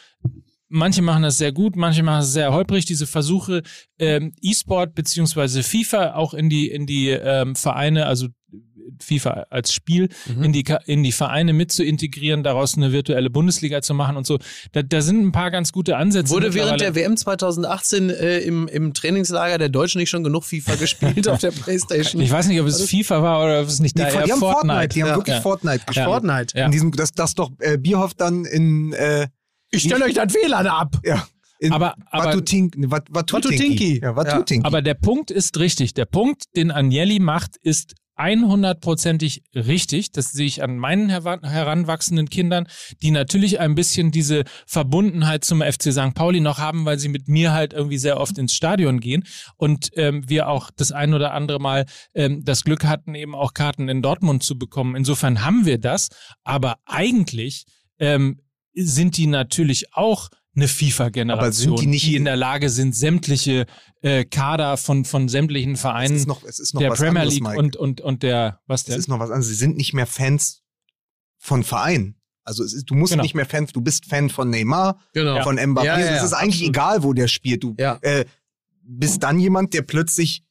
[0.68, 3.64] Manche machen das sehr gut, manche machen es sehr holprig, diese Versuche,
[3.98, 8.28] ähm, E-Sport beziehungsweise FIFA auch in die, in die ähm, Vereine, also
[9.02, 10.44] FIFA als Spiel Mhm.
[10.44, 14.26] in die in die Vereine mit zu integrieren, daraus eine virtuelle Bundesliga zu machen und
[14.28, 14.38] so.
[14.72, 16.32] Da, da sind ein paar ganz gute Ansätze.
[16.34, 20.76] Wurde während der WM 2018 äh, im, im Trainingslager der Deutschen nicht schon genug FIFA
[20.76, 22.22] gespielt auf der Playstation?
[22.22, 24.32] Ich weiß nicht, ob es FIFA war oder ob es nicht Die, da eher die
[24.32, 24.94] haben Fortnite, Fortnite.
[24.94, 25.16] die haben Ja.
[25.16, 25.42] wirklich Ja.
[25.42, 26.06] Fortnite gespielt.
[26.06, 26.58] Fortnite.
[26.58, 26.66] Ja.
[26.66, 29.28] In diesem, das, das doch äh, Bierhoff dann in, äh,
[29.72, 30.98] Ich stelle euch das WLAN ab.
[31.06, 31.28] ja,
[31.60, 33.58] in Aber- aber- Watutink, Wat- Watutinki.
[33.60, 34.00] Watutinki.
[34.02, 34.66] Ja, Watutinki.
[34.66, 35.94] Aber der Punkt ist richtig.
[35.94, 40.12] Der Punkt, den Agnelli macht, ist 100%ig richtig.
[40.12, 42.68] Das sehe ich an meinen heranwachsenden Kindern,
[43.02, 46.14] die natürlich ein bisschen diese Verbundenheit zum FC St.
[46.14, 49.24] Pauli noch haben, weil sie mit mir halt irgendwie sehr oft ins Stadion gehen
[49.56, 53.54] und ähm, wir auch das ein oder andere Mal ähm, das Glück hatten, eben auch
[53.54, 54.96] Karten in Dortmund zu bekommen.
[54.96, 56.10] Insofern haben wir das,
[56.44, 57.66] aber eigentlich
[58.00, 58.42] ähm,
[58.74, 63.66] sind die natürlich auch eine Aber FIFA-Generation, sind die nicht- in der Lage sind, sämtliche
[64.02, 67.22] äh, Kader von, von sämtlichen es Vereinen ist noch, es ist noch der was Premier
[67.22, 67.60] anderes, League Mike.
[67.60, 69.00] und, und, und der, was es denn?
[69.00, 69.48] ist noch was anderes.
[69.48, 70.62] Sie sind nicht mehr Fans
[71.38, 72.16] von Vereinen.
[72.44, 73.22] Also es ist, du musst Genau.
[73.24, 75.44] nicht mehr Fan, du bist Fan von Neymar, Genau.
[75.44, 75.86] von Mbappé.
[75.86, 76.76] Ja, ja, es ja, ist eigentlich absolut.
[76.76, 77.64] egal, wo der spielt.
[77.64, 78.00] Du Ja.
[78.02, 78.26] äh,
[78.82, 80.44] bist dann jemand, der plötzlich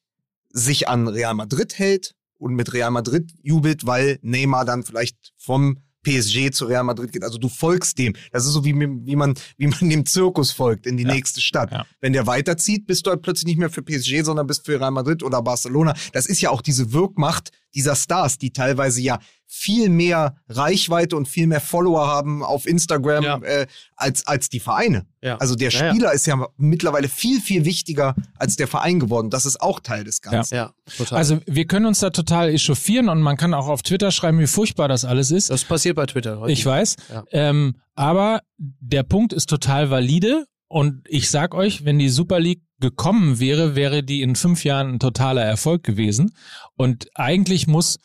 [0.51, 5.79] sich an Real Madrid hält und mit Real Madrid jubelt, weil Neymar dann vielleicht vom
[6.03, 7.25] PSG zu Real Madrid geht.
[7.25, 8.15] Also du folgst dem.
[8.33, 11.13] Das ist so wie, wie man wie man dem Zirkus folgt in die Ja.
[11.13, 11.71] nächste Stadt.
[11.73, 11.87] Ja.
[12.01, 14.91] Wenn der weiterzieht, bist du halt plötzlich nicht mehr für PSG, sondern bist für Real
[14.91, 15.95] Madrid oder Barcelona.
[16.13, 19.19] Das ist ja auch diese Wirkmacht dieser Stars, die teilweise ja
[19.51, 23.39] viel mehr Reichweite und viel mehr Follower haben auf Instagram Ja.
[23.39, 25.07] äh, als, als die Vereine.
[25.23, 25.37] Ja.
[25.39, 25.91] Also der Ja, ja.
[25.91, 29.31] Spieler ist ja mittlerweile viel, viel wichtiger als der Verein geworden.
[29.31, 30.55] Das ist auch Teil des Ganzen.
[30.55, 31.19] Ja, total.
[31.19, 34.47] Also wir können uns da total echauffieren und man kann auch auf Twitter schreiben, wie
[34.47, 35.49] furchtbar das alles ist.
[35.51, 36.53] das passiert bei Twitter heute.
[36.53, 36.97] Ich weiß.
[37.11, 37.25] Ja.
[37.33, 42.63] Ähm, aber der Punkt ist total valide und ich sag euch, wenn die Super League
[42.81, 46.33] gekommen wäre, wäre die in fünf Jahren ein totaler Erfolg gewesen.
[46.77, 47.99] Und eigentlich muss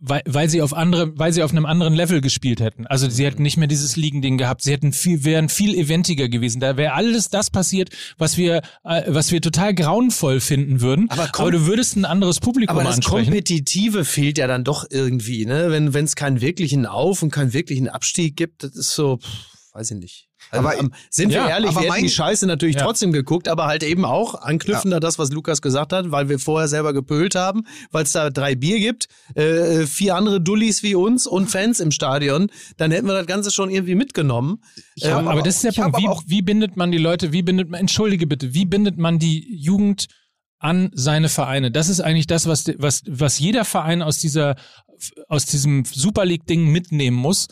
[0.00, 2.86] weil, weil sie auf andere, weil sie auf einem anderen Level gespielt hätten.
[2.86, 4.62] Also sie hätten nicht mehr dieses Ligending gehabt.
[4.62, 6.60] Sie hätten viel, wären viel eventiger gewesen.
[6.60, 11.10] Da wäre alles das passiert, was wir, äh, was wir total grauenvoll finden würden.
[11.10, 13.24] Aber komm- Aber du würdest ein anderes Publikum Aber das ansprechen.
[13.24, 15.72] Kompetitive fehlt ja dann doch irgendwie, ne?
[15.72, 19.28] Wenn wenn es keinen wirklichen Auf- und keinen wirklichen Abstieg gibt, das ist so, pff,
[19.78, 20.28] weiß ich nicht.
[20.50, 22.82] Also, Aber- am- sind wir ja, ehrlich, aber wir hätten mein- die Scheiße natürlich Ja.
[22.82, 26.38] trotzdem geguckt, aber halt eben auch anknüpfend an das, was Lukas gesagt hat, weil wir
[26.38, 30.94] vorher selber gepölt haben, weil es da drei Bier gibt, äh, vier andere Dullis wie
[30.94, 34.62] uns und Fans im Stadion, dann hätten wir das Ganze schon irgendwie mitgenommen.
[34.94, 35.96] Ich Ähm, aber, aber- das ist der Punkt.
[35.98, 39.46] Wie, wie bindet man die Leute, wie bindet man, entschuldige bitte, wie bindet man die
[39.56, 40.06] Jugend
[40.58, 41.70] an seine Vereine?
[41.70, 44.56] Das ist eigentlich das, was, was, was jeder Verein aus dieser,
[45.28, 47.46] aus diesem Super League-Ding mitnehmen muss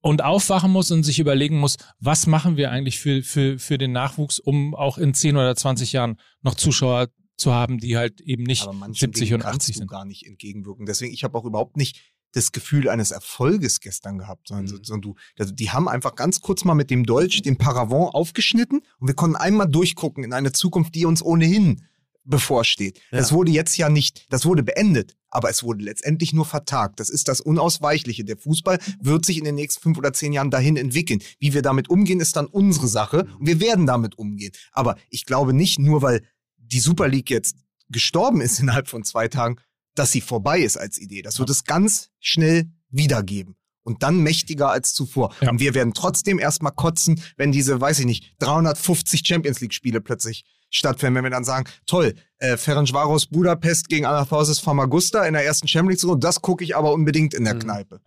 [0.00, 3.92] und aufwachen muss und sich überlegen muss, was machen wir eigentlich für, für, für den
[3.92, 8.42] Nachwuchs, um auch in 10 oder 20 Jahren noch Zuschauer zu haben, die halt eben
[8.44, 9.90] nicht Aber manchen 70 Dingen und kannst 80 du sind.
[9.90, 10.86] gar nicht entgegenwirken.
[10.86, 12.00] Deswegen, ich habe auch überhaupt nicht
[12.32, 14.84] das Gefühl eines Erfolges gestern gehabt, sondern, Mhm.
[14.84, 18.82] sondern du, also die haben einfach ganz kurz mal mit dem Dolch den Paravent aufgeschnitten
[18.98, 21.86] und wir konnten einmal durchgucken in eine Zukunft, die uns ohnehin
[22.28, 23.00] bevorsteht.
[23.10, 23.18] Ja.
[23.18, 27.00] Das wurde jetzt ja nicht, das wurde beendet, aber es wurde letztendlich nur vertagt.
[27.00, 28.24] Das ist das Unausweichliche.
[28.24, 31.20] Der Fußball wird sich in den nächsten fünf oder zehn Jahren dahin entwickeln.
[31.38, 34.52] Wie wir damit umgehen, ist dann unsere Sache und wir werden damit umgehen.
[34.72, 36.22] Aber ich glaube nicht, nur weil
[36.56, 37.56] die Super League jetzt
[37.88, 39.56] gestorben ist innerhalb von zwei Tagen,
[39.94, 41.22] dass sie vorbei ist als Idee.
[41.22, 43.56] Das wird es ganz schnell wiedergeben.
[43.82, 45.34] Und dann mächtiger als zuvor.
[45.40, 45.48] Ja.
[45.48, 50.44] Und wir werden trotzdem erstmal kotzen, wenn diese, weiß ich nicht, 350 Champions League-Spiele plötzlich
[50.70, 51.16] stattfinden.
[51.16, 56.02] Wenn wir dann sagen, toll, äh, Ferencvaros Budapest gegen Anathosis Famagusta in der ersten Champions
[56.02, 57.60] League-Runde, das gucke ich aber unbedingt in der Mhm.
[57.60, 58.00] Kneipe.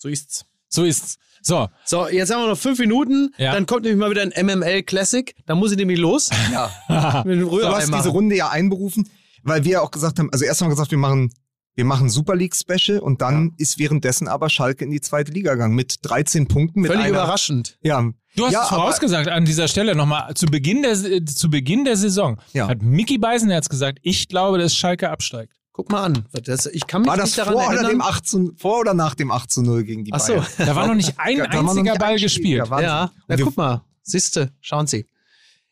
[0.00, 0.44] So ist's.
[0.68, 1.18] So ist's.
[1.42, 1.68] So.
[1.84, 3.34] So, jetzt haben wir noch fünf Minuten.
[3.36, 3.52] Ja.
[3.52, 5.34] Dann kommt nämlich mal wieder ein MML Classic.
[5.46, 6.30] Dann muss ich nämlich los.
[6.52, 6.70] Ja.
[7.24, 8.10] Mit dem Du hast diese.
[8.10, 9.08] Runde ja einberufen,
[9.42, 11.32] weil wir ja auch gesagt haben, also erst haben wir gesagt, wir machen,
[11.78, 15.52] wir machen Super League Special und dann ist währenddessen aber Schalke in die zweite Liga
[15.52, 16.80] gegangen mit 13 Punkten.
[16.80, 17.78] Mit Völlig einer, überraschend.
[17.82, 20.34] Ja, Du hast ja, es vorausgesagt an dieser Stelle nochmal.
[20.34, 22.66] Zu Beginn der, zu Beginn der Saison Ja.
[22.68, 25.54] hat Mickey Beisenherz gesagt, ich glaube, dass Schalke absteigt.
[25.72, 26.24] Guck mal an.
[26.32, 27.90] Das, ich kann mich War das nicht daran vor oder, erinnern.
[27.92, 30.32] dem 8 zu, vor oder nach dem 8 zu 0 gegen die Ach so.
[30.34, 30.46] Bayern?
[30.58, 32.66] Da war noch nicht ein einziger Ball gespielt.
[32.68, 33.10] Ja.
[33.28, 33.82] Ja, guck mal.
[34.02, 35.06] Siehste, schauen Sie.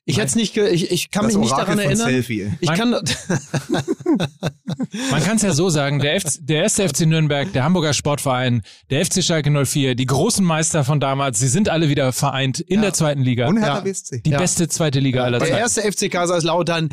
[0.08, 2.08] Ich hätte es nicht, ich, ich kann Das mich nicht Orakel daran erinnern.
[2.08, 2.52] Selfie.
[2.60, 2.90] Ich kann,
[5.10, 8.62] Man kann es ja so sagen, der, FC, der erste FC Nürnberg, der Hamburger Sportverein,
[8.90, 12.76] der FC Schalke 04, die großen Meister von damals, sie sind alle wieder vereint in
[12.76, 12.82] Ja.
[12.82, 13.48] der zweiten Liga.
[13.48, 13.80] Und Hertha Ja.
[13.80, 14.20] BSC.
[14.24, 14.38] Die Ja.
[14.38, 15.58] beste zweite Liga aller der Zeiten.
[15.60, 16.88] erste FC Kaiserslautern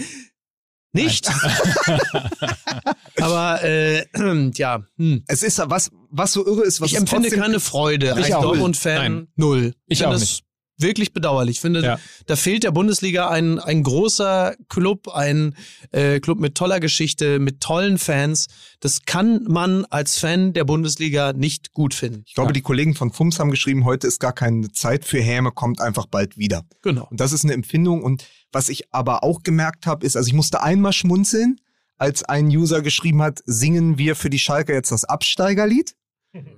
[0.94, 1.30] nicht.
[3.22, 4.06] Aber äh,
[4.56, 5.24] ja, hm.
[5.28, 8.42] Es ist was, was so irre ist, was ich empfinde keine Freude Ich als auch.
[8.44, 8.96] Dortmund-Fan.
[9.14, 9.28] Nein.
[9.36, 9.74] Null.
[9.88, 10.44] Ich finde auch das nicht.
[10.84, 11.56] Wirklich bedauerlich.
[11.58, 12.00] Ich finde, Ja.
[12.28, 15.56] da fehlt der Bundesliga ein, ein großer Club, ein
[15.92, 18.48] äh, Club mit toller Geschichte, mit tollen Fans.
[18.82, 22.24] Das kann man als Fan der Bundesliga nicht gut finden.
[22.28, 22.54] Ich glaube, Ja.
[22.54, 26.06] die Kollegen von FUMS haben geschrieben, heute ist gar keine Zeit für Häme, kommt einfach
[26.06, 26.64] bald wieder.
[26.84, 27.08] Genau.
[27.10, 28.04] Und das ist eine Empfindung.
[28.04, 31.60] Und was ich aber auch gemerkt habe, ist, also ich musste einmal schmunzeln,
[31.98, 35.94] als ein User geschrieben hat, singen wir für die Schalke jetzt das Absteigerlied.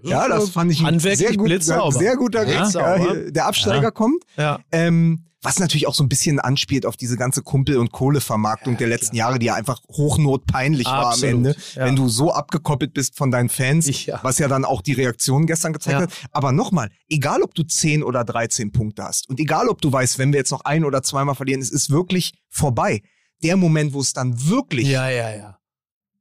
[0.04, 1.50] Ja, das fand ich ein sehr, gut,
[1.94, 2.74] sehr guter Gag.
[2.74, 3.92] Ja, hier, der Absteiger Ja.
[3.92, 4.24] kommt.
[4.38, 4.60] Ja.
[4.72, 8.80] Ähm, was natürlich auch so ein bisschen anspielt auf diese ganze Kumpel- und Kohlevermarktung Ja,
[8.80, 11.86] der letzten Jahre, die ja einfach hochnotpeinlich war am Absolut, Ende, ja.
[11.86, 14.20] wenn du so abgekoppelt bist von deinen Fans, Ich, ja.
[14.24, 16.02] was ja dann auch die Reaktion gestern gezeigt Ja.
[16.08, 16.14] hat.
[16.32, 20.18] Aber nochmal, egal ob du 10 oder 13 Punkte hast und egal ob du weißt,
[20.18, 23.02] wenn wir jetzt noch ein oder zweimal verlieren, es ist wirklich vorbei.
[23.44, 25.60] Der Moment, wo es dann wirklich Ja, ja, ja.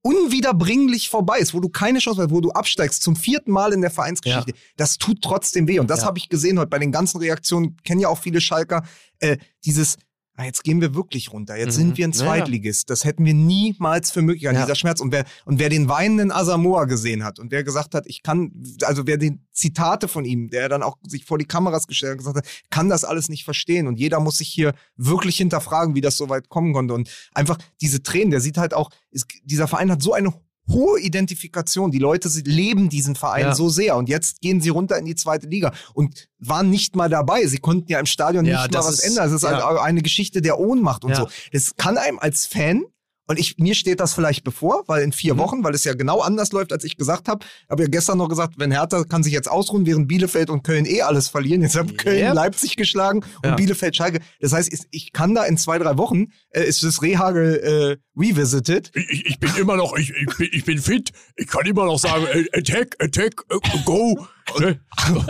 [0.04, 3.80] Unwiederbringlich vorbei ist, wo du keine Chance hast, wo du absteigst zum vierten Mal in
[3.80, 5.78] der Vereinsgeschichte, das tut trotzdem weh.
[5.80, 6.06] Und das Ja.
[6.06, 8.84] habe ich gesehen heute bei den ganzen Reaktionen, kennen ja auch viele Schalker,
[9.20, 9.96] äh, dieses,
[10.36, 11.80] ah, jetzt gehen wir wirklich runter, jetzt Mhm.
[11.80, 12.12] sind wir ein.
[12.12, 12.90] Zweitligist.
[12.90, 14.62] Das hätten wir niemals für möglich, an Ja.
[14.62, 15.00] dieser Schmerz.
[15.00, 18.52] Und wer, und wer den weinenden Asamoah gesehen hat und wer gesagt hat, ich kann,
[18.82, 22.18] also wer den Zitate von ihm, der dann auch sich vor die Kameras gestellt hat
[22.18, 23.86] und gesagt hat, kann das alles nicht verstehen.
[23.86, 26.94] Und jeder muss sich hier wirklich hinterfragen, wie das so weit kommen konnte.
[26.94, 30.34] Und einfach diese Tränen, der sieht halt auch, ist, dieser Verein hat so eine
[30.68, 31.90] hohe Identifikation.
[31.90, 33.54] Die Leute sie leben diesen Verein Ja.
[33.54, 33.96] so sehr.
[33.96, 37.46] Und jetzt gehen sie runter in die zweite Liga und waren nicht mal dabei.
[37.46, 39.28] Sie konnten ja im Stadion Ja, nicht mal das was ist- ändern.
[39.28, 39.80] Es ist ja.
[39.82, 41.28] eine Geschichte der Ohnmacht und so.
[41.52, 42.84] Das kann einem als Fan
[43.26, 45.38] und ich, mir steht das vielleicht bevor, weil in vier Mhm.
[45.38, 47.44] Wochen, weil es ja genau anders läuft, als ich gesagt habe.
[47.70, 50.84] Habe ja gestern noch gesagt, wenn Hertha kann sich jetzt ausruhen, während Bielefeld und Köln
[50.86, 51.62] eh alles verlieren.
[51.62, 52.34] Jetzt haben Köln Yep.
[52.34, 53.54] Leipzig geschlagen und Ja.
[53.56, 54.20] Bielefeld Schalke.
[54.40, 58.20] Das heißt, ich- ich kann da in zwei, drei Wochen, äh, ist das Rehagel äh,
[58.20, 58.90] revisited.
[58.94, 61.10] Ich, ich bin immer noch, ich, ich, bin, ich bin fit.
[61.36, 64.26] Ich kann immer noch sagen, äh, attack, attack, äh, go.
[64.60, 64.78] Ne?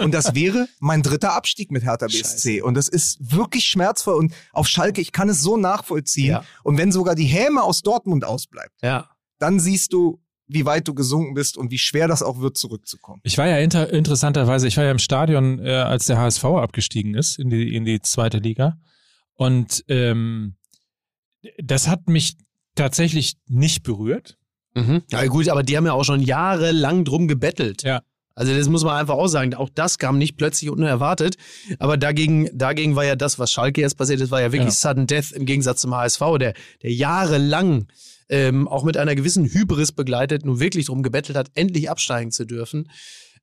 [0.03, 2.63] Und das wäre mein dritter Abstieg mit Hertha BSC.
[2.63, 4.15] Und das ist wirklich schmerzvoll.
[4.17, 6.31] Und auf Schalke, ich kann es so nachvollziehen.
[6.31, 6.45] Ja.
[6.63, 9.09] Und wenn sogar die Häme aus Dortmund ausbleibt, Ja.
[9.39, 13.21] dann siehst du, wie weit du gesunken bist und wie schwer das auch wird, zurückzukommen.
[13.25, 17.15] Ich war ja inter interessanterweise, ich war ja im Stadion, äh, als der HSV abgestiegen
[17.15, 18.77] ist in die, in die zweite Liga.
[19.35, 20.57] Und ähm,
[21.63, 22.37] das hat mich
[22.75, 24.39] tatsächlich nicht berührt.
[24.75, 25.03] Mhm.
[25.11, 27.83] Ja gut, aber die haben ja auch schon jahrelang drum gebettelt.
[27.83, 28.03] Ja.
[28.35, 29.55] Also das muss man einfach auch sagen.
[29.55, 31.37] Auch das kam nicht plötzlich unerwartet.
[31.79, 34.91] Aber dagegen, dagegen war ja das, was Schalke jetzt passiert ist, war ja wirklich Ja.
[34.91, 37.87] Sudden Death im Gegensatz zum HSV, der, der jahrelang
[38.29, 42.45] ähm, auch mit einer gewissen Hybris begleitet, nun wirklich drum gebettelt hat, endlich absteigen zu
[42.45, 42.91] dürfen.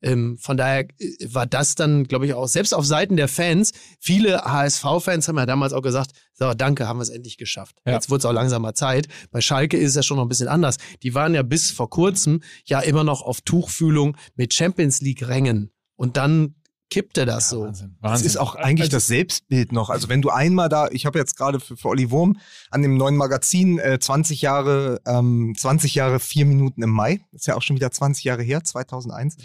[0.02, 3.72] Ähm, von daher äh, war das dann, glaube ich, auch selbst auf Seiten der Fans.
[4.00, 7.78] Viele HSV-Fans haben ja damals auch gesagt, so, danke, haben wir es endlich geschafft.
[7.86, 7.94] Ja.
[7.94, 9.08] Jetzt wurde es auch langsam mal Zeit.
[9.32, 10.78] Bei Schalke ist es ja schon noch ein bisschen anders.
[11.04, 15.72] Die waren ja bis vor kurzem ja immer noch auf Tuchfühlung mit Champions League-Rängen.
[15.96, 16.56] Und dann
[16.92, 17.62] kippte das so.
[17.64, 17.96] Wahnsinn.
[18.02, 18.28] Das Wahnsinn.
[18.28, 19.90] ist auch eigentlich Also- das Selbstbild noch.
[19.90, 22.38] Also wenn du einmal da, ich habe jetzt gerade für, für Olli Wurm
[22.70, 27.48] an dem neuen Magazin äh, 20 Jahre, ähm, 20 Jahre, vier Minuten im Mai, ist
[27.48, 29.38] ja auch schon wieder 20 Jahre her, 2001,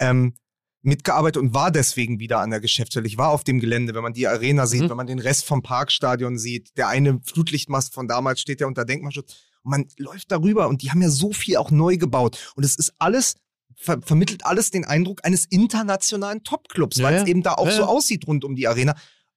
[0.00, 0.34] ähm,
[0.82, 3.06] mitgearbeitet und war deswegen wieder an der Geschäftsstelle.
[3.06, 4.90] Ich war auf dem Gelände, wenn man die Arena sieht, Mhm.
[4.90, 8.84] wenn man den Rest vom Parkstadion sieht, der eine Flutlichtmast von damals steht ja unter
[8.84, 12.64] Denkmalschutz und man läuft darüber und die haben ja so viel auch neu gebaut und
[12.64, 13.36] es ist alles
[13.76, 17.22] ver vermittelt alles den Eindruck eines internationalen Topclubs, Ja, weil ja.
[17.22, 17.86] es eben da auch Ja, so ja.
[17.88, 18.94] aussieht rund um die Arena.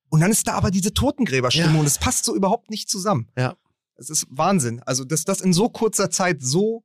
[0.09, 1.79] Und dann ist da aber diese Totengräberstimmung Ja.
[1.81, 3.29] und es passt so überhaupt nicht zusammen.
[3.37, 3.55] Ja.
[3.95, 4.81] Es ist Wahnsinn.
[4.85, 6.83] Also, dass das in so kurzer Zeit so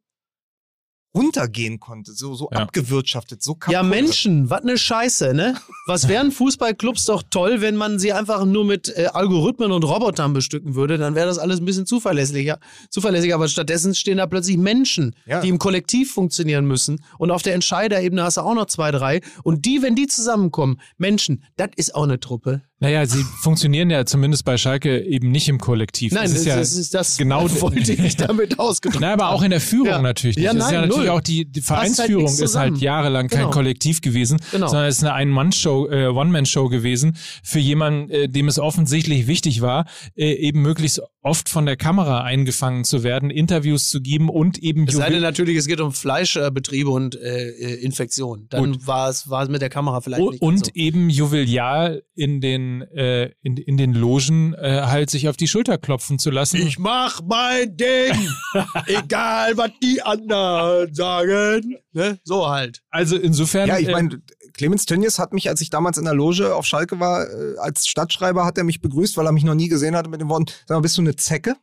[1.14, 2.60] runtergehen konnte, so, so Ja.
[2.60, 3.72] abgewirtschaftet, so kaputt.
[3.72, 5.54] Ja, Menschen, was ne Scheiße, ne?
[5.86, 10.32] Was wären Fußballclubs doch toll, wenn man sie einfach nur mit äh, Algorithmen und Robotern
[10.32, 12.58] bestücken würde, dann wäre das alles ein bisschen zuverlässiger.
[12.90, 15.40] Zuverlässiger, aber stattdessen stehen da plötzlich Menschen, Ja.
[15.40, 17.04] die im Kollektiv funktionieren müssen.
[17.18, 19.20] Und auf der Entscheiderebene hast du auch noch zwei, drei.
[19.42, 22.62] Und die, wenn die zusammenkommen, Menschen, das ist auch eine Truppe.
[22.82, 26.12] Naja, sie funktionieren ja zumindest bei Schalke eben nicht im Kollektiv.
[26.12, 29.00] Nein, das das, ist ja das, ist das genau wollte ich damit ausgedrückt.
[29.00, 30.02] Na, aber auch in der Führung Ja.
[30.02, 30.44] natürlich nicht.
[30.44, 31.16] Ja, das ist ja nein, natürlich null.
[31.16, 33.50] auch die, die halt Vereinsführung nichts ist halt jahrelang kein Genau.
[33.52, 34.66] Kollektiv gewesen, Genau.
[34.66, 39.60] sondern es ist eine Ein-Mann-Show, äh, One-Man-Show gewesen für jemanden, äh, dem es offensichtlich wichtig
[39.62, 44.58] war, äh, eben möglichst oft von der Kamera eingefangen zu werden, Interviews zu geben und
[44.58, 48.48] eben Es sei denn natürlich, es geht um Fleischbetriebe und äh, äh, Infektionen.
[48.50, 50.72] Dann war es, war es mit der Kamera vielleicht nicht und so.
[50.74, 55.76] eben jovial in den äh, in, in den Logen äh, halt sich auf die Schulter
[55.76, 56.56] klopfen zu lassen.
[56.56, 58.14] Ich mach mein Ding,
[58.86, 61.76] egal was die anderen sagen.
[61.92, 62.18] Ne?
[62.24, 62.80] So halt.
[62.90, 64.22] also insofern Ja, ich äh, meine,
[64.54, 67.86] Clemens Tönnies hat mich, als ich damals in der Loge auf Schalke war, äh, als
[67.86, 70.46] Stadtschreiber hat er mich begrüßt, weil er mich noch nie gesehen hatte mit den Worten,
[70.66, 71.56] sag mal, bist du eine Zecke?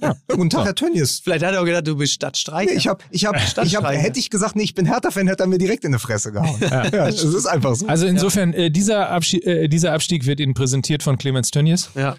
[0.00, 0.14] Ja.
[0.28, 0.64] Guten Tag, Ja.
[0.66, 1.20] Herr Tönnies.
[1.22, 2.70] Vielleicht hat er auch gedacht, du bist Stadtstreicher.
[2.72, 3.98] Nee, ich hab, ich hab, ich hab, Stadtstreicher.
[4.00, 6.58] hätte ich gesagt, nee, ich bin Hertha-Fan, hätte er mir direkt in die Fresse gehauen.
[6.60, 7.86] Ja, das ist einfach so.
[7.86, 11.90] also insofern äh, dieser Abschied, äh, dieser Abstieg wird Ihnen präsentiert von Clemens Tönnies.
[11.94, 12.16] ja.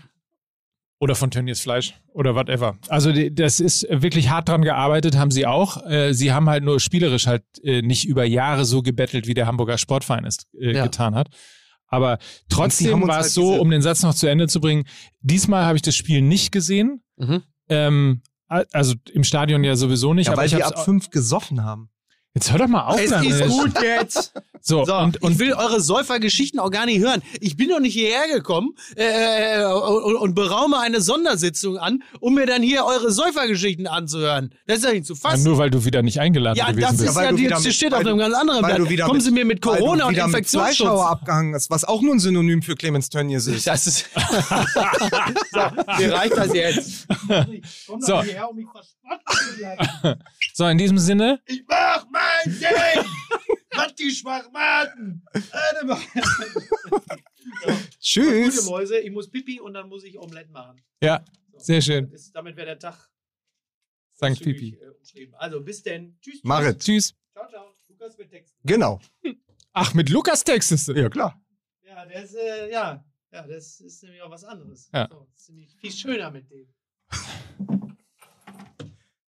[0.99, 2.75] Oder von Tönnies Fleisch oder whatever.
[2.87, 5.85] Also die, das ist wirklich hart dran gearbeitet, haben sie auch.
[5.85, 9.45] Äh, sie haben halt nur spielerisch halt äh, nicht über Jahre so gebettelt, wie der
[9.45, 10.83] Hamburger Sportverein es äh, Ja.
[10.85, 11.27] getan hat.
[11.87, 12.17] Aber
[12.49, 14.85] trotzdem war halt es so, diese- um den Satz noch zu Ende zu bringen,
[15.21, 17.01] diesmal habe ich das Spiel nicht gesehen.
[17.17, 17.43] Mhm.
[17.69, 21.09] Ähm, also im Stadion ja sowieso nicht, ja, aber weil ich wir hab's ab fünf
[21.09, 21.89] gesoffen haben.
[22.37, 22.99] Jetzt hör doch mal auf.
[23.01, 23.31] Es damit.
[23.31, 24.31] ist gut jetzt.
[24.61, 27.23] So, So, und, ich und will eure Säufergeschichten auch gar nicht hören.
[27.39, 32.45] Ich bin doch nicht hierher gekommen äh, und, und beraume eine Sondersitzung an, um mir
[32.45, 34.53] dann hier eure Säufergeschichten anzuhören.
[34.67, 35.45] Das ist ja nicht zu Ja, fassen.
[35.45, 37.09] nur weil du wieder nicht eingeladen Ja, gewesen das bist.
[37.09, 38.89] ist weil ja, du die, das mit- steht auf einem ganz anderen weil du Blatt.
[38.91, 40.87] wieder Kommen mit- Sie mir mit weil Corona du und Infektionsschutz.
[41.01, 43.65] Abgehangen hast, was auch nur ein Synonym für Clemens Tönnies ist.
[43.65, 44.05] Das ist.
[45.51, 45.59] so,
[45.97, 47.07] mir reicht das jetzt.
[47.99, 48.21] So.
[50.53, 53.05] so, in diesem Sinne, Ich mach mein Ding,
[53.71, 55.23] was die Schwachmaten.
[57.99, 58.55] Tschüss.
[58.57, 60.81] Gute Mäuse, ich muss Pipi und dann muss ich Omelette machen.
[61.01, 61.23] ja,
[61.57, 62.09] sehr schön.
[62.11, 63.09] Das, damit wäre der Tag
[64.13, 64.75] Sankt Pipi.
[64.81, 65.35] äh, umschrieben.
[65.35, 66.17] Also bis denn.
[66.21, 66.43] Tschüss.
[66.43, 66.79] Marit.
[66.79, 67.13] Tschüss.
[67.33, 67.73] Ciao, ciao.
[67.89, 68.55] Lukas mit Text.
[68.63, 68.99] Genau.
[69.73, 70.93] Ach, mit Lukas textest du.
[70.93, 71.39] Ja, klar.
[71.83, 73.03] Ja, der ist, äh, ja.
[73.31, 74.89] Ja, das ist nämlich auch was anderes.
[74.93, 75.07] Ja.
[75.11, 76.67] So, das ist nämlich viel schöner mit dem.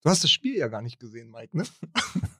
[0.02, 1.64] Du hast das Spiel ja gar nicht gesehen, Mike, ne?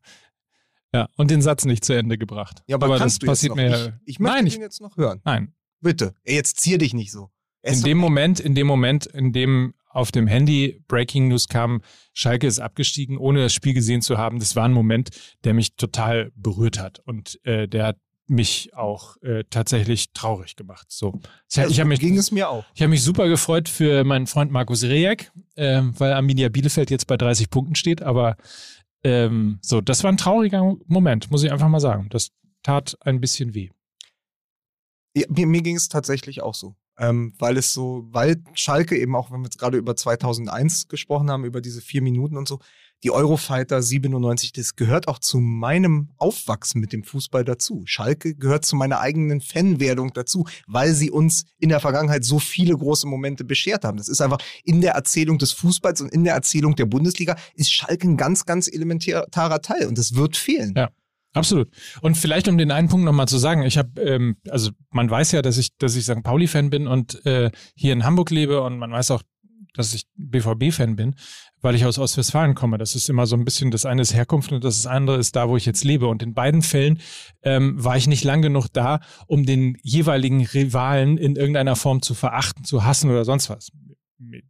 [0.93, 2.65] Ja, und den Satz nicht zu Ende gebracht.
[2.67, 3.87] Ja, aber, das kannst du passiert jetzt noch?
[3.87, 4.01] mir.
[4.05, 5.21] Ich, ich möchte nein, ihn ich, jetzt noch hören.
[5.25, 5.55] nein.
[5.81, 6.15] Bitte.
[6.25, 7.31] Ey, jetzt zier dich nicht so.
[7.63, 11.81] Er In dem Moment, in dem Moment, in dem auf dem Handy Breaking News kam,
[12.13, 14.39] Schalke ist abgestiegen, ohne das Spiel gesehen zu haben.
[14.39, 15.11] Das war ein Moment,
[15.45, 17.99] der mich total berührt hat und äh, der hat
[18.31, 20.87] mich auch äh, tatsächlich traurig gemacht.
[20.89, 21.21] So,
[21.53, 22.65] Ja, ich so habe mich, ging es mir auch.
[22.75, 27.07] ich habe mich super gefreut für meinen Freund Markus Rejek, äh, weil Arminia Bielefeld jetzt
[27.07, 28.03] bei 30 Punkten steht.
[28.03, 28.37] Aber
[29.03, 32.09] ähm, so, das war ein trauriger Moment, muss ich einfach mal sagen.
[32.11, 32.31] Das
[32.63, 33.71] tat ein bisschen weh.
[35.15, 36.77] Ja, mir mir ging es tatsächlich auch so.
[36.99, 41.31] Ähm, weil es so, weil Schalke eben auch, wenn wir jetzt gerade über 2001 gesprochen
[41.31, 42.61] haben, über diese vier Minuten und so,
[43.03, 47.83] die Eurofighter 97, das gehört auch zu meinem Aufwachsen mit dem Fußball dazu.
[47.87, 52.77] Schalke gehört zu meiner eigenen Fanwerdung dazu, weil sie uns in der Vergangenheit so viele
[52.77, 53.97] große Momente beschert haben.
[53.97, 57.73] Das ist einfach in der Erzählung des Fußballs und in der Erzählung der Bundesliga ist
[57.73, 60.75] Schalke ein ganz, ganz elementarer Teil und das wird fehlen.
[60.77, 60.91] Ja.
[61.33, 61.69] Absolut.
[62.03, 65.31] Und vielleicht um den einen Punkt nochmal zu sagen, ich habe, ähm, also man weiß
[65.31, 66.25] ja, dass ich, dass ich St.
[66.25, 69.23] Pauli-Fan bin und äh, hier in Hamburg lebe und man weiß auch,
[69.75, 71.15] dass ich BVB-Fan bin,
[71.63, 72.79] weil ich aus Ostwestfalen komme.
[72.79, 75.49] Das ist immer so ein bisschen, das eine ist Herkunft und das andere ist da,
[75.49, 76.07] wo ich jetzt lebe.
[76.07, 77.01] Und in beiden Fällen
[77.43, 82.15] ähm, war ich nicht lang genug da, um den jeweiligen Rivalen in irgendeiner Form zu
[82.15, 83.71] verachten, zu hassen oder sonst was.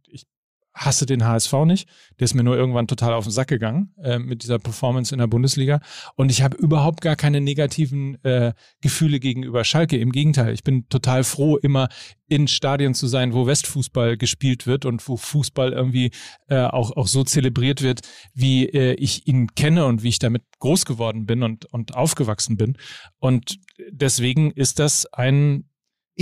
[0.07, 0.25] Ich
[0.73, 1.89] hasse den HSV nicht.
[2.19, 5.19] Der ist mir nur irgendwann total auf den Sack gegangen äh, mit dieser Performance in
[5.19, 5.81] der Bundesliga.
[6.15, 9.97] Und ich habe überhaupt gar keine negativen äh, Gefühle gegenüber Schalke.
[9.97, 11.89] Im Gegenteil, ich bin total froh, immer
[12.27, 16.11] in Stadien zu sein, wo Westfußball gespielt wird und wo Fußball irgendwie
[16.47, 18.01] äh, auch, auch so zelebriert wird,
[18.33, 22.55] wie äh, ich ihn kenne und wie ich damit groß geworden bin und, und aufgewachsen
[22.55, 22.77] bin.
[23.19, 23.59] Und
[23.91, 25.65] deswegen ist das ein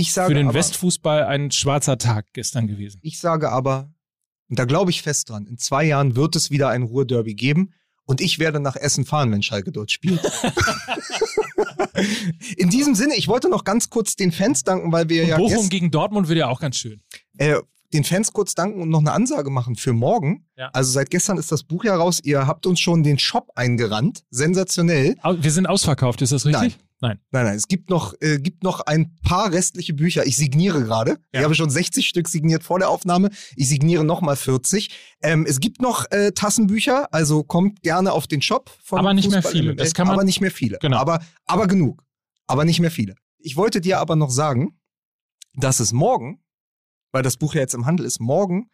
[0.02, 3.00] sage für den aber, Westfußball ein schwarzer Tag gestern gewesen.
[3.02, 3.92] Ich sage aber,
[4.50, 7.72] und da glaube ich fest dran, in zwei Jahren wird es wieder ein Ruhrderby geben
[8.04, 10.20] und ich werde nach Essen fahren, wenn Schalke dort spielt.
[12.56, 15.68] in diesem Sinne, ich wollte noch ganz kurz den Fans danken, weil wir ja Bochum
[15.68, 17.00] gegen Dortmund wird ja auch ganz schön.
[17.38, 17.56] äh,
[17.92, 20.46] den Fans kurz danken und noch eine Ansage machen für morgen.
[20.56, 20.70] Ja.
[20.72, 22.20] Also seit gestern ist das Buch ja raus.
[22.22, 24.22] Ihr habt uns schon den Shop eingerannt.
[24.30, 25.16] Sensationell.
[25.40, 26.78] Wir sind ausverkauft, ist das richtig?
[26.78, 26.86] Nein.
[27.02, 30.26] Nein, nein, es gibt noch, äh, gibt noch ein paar restliche Bücher.
[30.26, 31.12] Ich signiere gerade.
[31.32, 31.40] Ja.
[31.40, 33.30] Ich habe schon 60 Stück signiert vor der Aufnahme.
[33.56, 34.90] Ich signiere nochmal 40.
[35.22, 38.70] Ähm, es gibt noch äh, Tassenbücher, also kommt gerne auf den Shop.
[38.82, 39.72] Von Aber nicht mehr Fußball viele.
[39.72, 39.76] MML.
[39.76, 40.78] Das kann man- aber nicht mehr viele.
[40.78, 40.98] Genau.
[40.98, 42.02] Aber, aber genug.
[42.46, 43.14] Aber nicht mehr viele.
[43.38, 44.78] Ich wollte dir aber noch sagen,
[45.54, 46.42] dass es morgen,
[47.12, 48.68] weil das Buch ja jetzt im Handel ist, morgen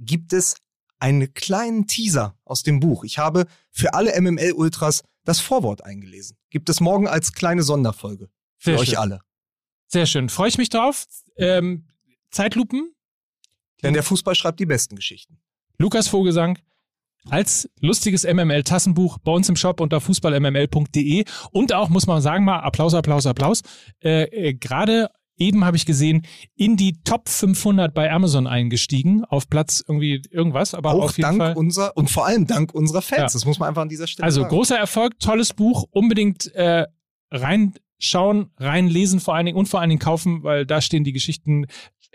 [0.00, 0.56] gibt es
[0.98, 3.04] einen kleinen Teaser aus dem Buch.
[3.04, 6.36] Ich habe für alle MML-Ultras das Vorwort eingelesen.
[6.50, 8.98] Gibt es morgen als kleine Sonderfolge für Sehr euch schön.
[8.98, 9.20] alle.
[9.86, 10.28] Sehr schön.
[10.28, 11.06] Freue ich mich drauf.
[11.36, 11.88] Ähm,
[12.30, 12.94] Zeitlupen,
[13.82, 15.40] Denn der Fußball schreibt die besten Geschichten.
[15.78, 16.58] Lukas Vogelsang
[17.28, 22.60] als lustiges MML-Tassenbuch bei uns im Shop unter fußballmml.de und auch, muss man sagen, mal
[22.60, 23.62] Applaus, Applaus, Applaus.
[24.02, 25.10] Äh, äh, Gerade
[25.40, 26.22] eben habe ich gesehen,
[26.54, 31.22] in die Top 500 bei Amazon eingestiegen, auf Platz irgendwie irgendwas, aber Auch auf jeden
[31.22, 31.56] dank Fall.
[31.56, 33.18] unserer und vor allem dank unserer Fans.
[33.18, 33.24] Ja.
[33.24, 34.54] Das muss man einfach an dieser Stelle Also sagen.
[34.54, 36.86] großer Erfolg, tolles Buch, unbedingt äh,
[37.32, 41.66] reinschauen, reinlesen vor allen Dingen und vor allen Dingen kaufen, weil da stehen die Geschichten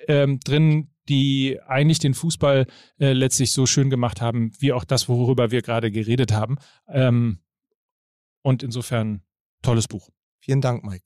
[0.07, 2.65] ähm, drin, die eigentlich den Fußball
[2.99, 6.57] äh, letztlich so schön gemacht haben, wie auch das, worüber wir gerade geredet haben.
[6.87, 7.39] Ähm,
[8.41, 9.21] und insofern
[9.61, 10.09] tolles Buch.
[10.39, 11.05] Vielen Dank, Mike.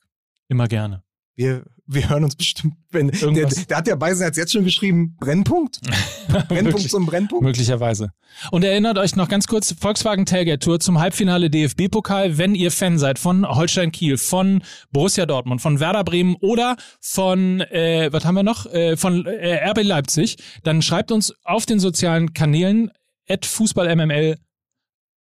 [0.50, 1.04] Immer gerne.
[1.36, 5.82] Wir, wir hören uns bestimmt, wenn der, der hat ja Beisenherz jetzt schon geschrieben, Brennpunkt.
[6.48, 7.44] Brennpunkt zum Brennpunkt.
[7.44, 8.12] Möglicherweise.
[8.52, 12.38] Und erinnert euch noch ganz kurz, Volkswagen Tailgate Tour zum Halbfinale DFB-Pokal.
[12.38, 14.62] Wenn ihr Fan seid von Holstein Kiel, von
[14.92, 19.70] Borussia Dortmund, von Werder Bremen oder von, äh, was haben wir noch, äh, von äh,
[19.72, 22.92] RB Leipzig, dann schreibt uns auf den sozialen Kanälen
[23.28, 24.38] at FußballMML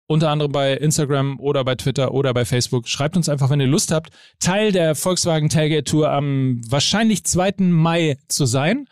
[0.08, 2.88] unter anderem bei Instagram oder bei Twitter oder bei Facebook.
[2.88, 7.56] Schreibt uns einfach, wenn ihr Lust habt, Teil der Volkswagen Tailgate Tour am wahrscheinlich 2.
[7.60, 8.88] Mai zu sein.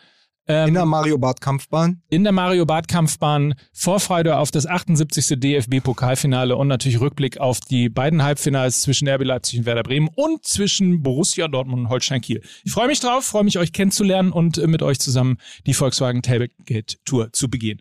[0.46, 2.02] Ähm, In der Mario Bart Kampfbahn.
[2.10, 5.40] in der Mario Barth Kampfbahn Vorfreude auf das 78.
[5.40, 10.10] DFB Pokalfinale und natürlich Rückblick auf die beiden Halbfinals zwischen RB Leipzig und Werder Bremen
[10.14, 12.42] und zwischen Borussia Dortmund und Holstein Kiel.
[12.62, 16.20] Ich freue mich drauf, freue mich euch kennenzulernen und äh, mit euch zusammen die Volkswagen
[16.20, 17.80] Tailgate Tour zu begehen.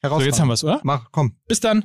[0.00, 0.80] So, jetzt haben wir es, oder?
[0.84, 1.34] Mach, komm.
[1.48, 1.84] Bis dann.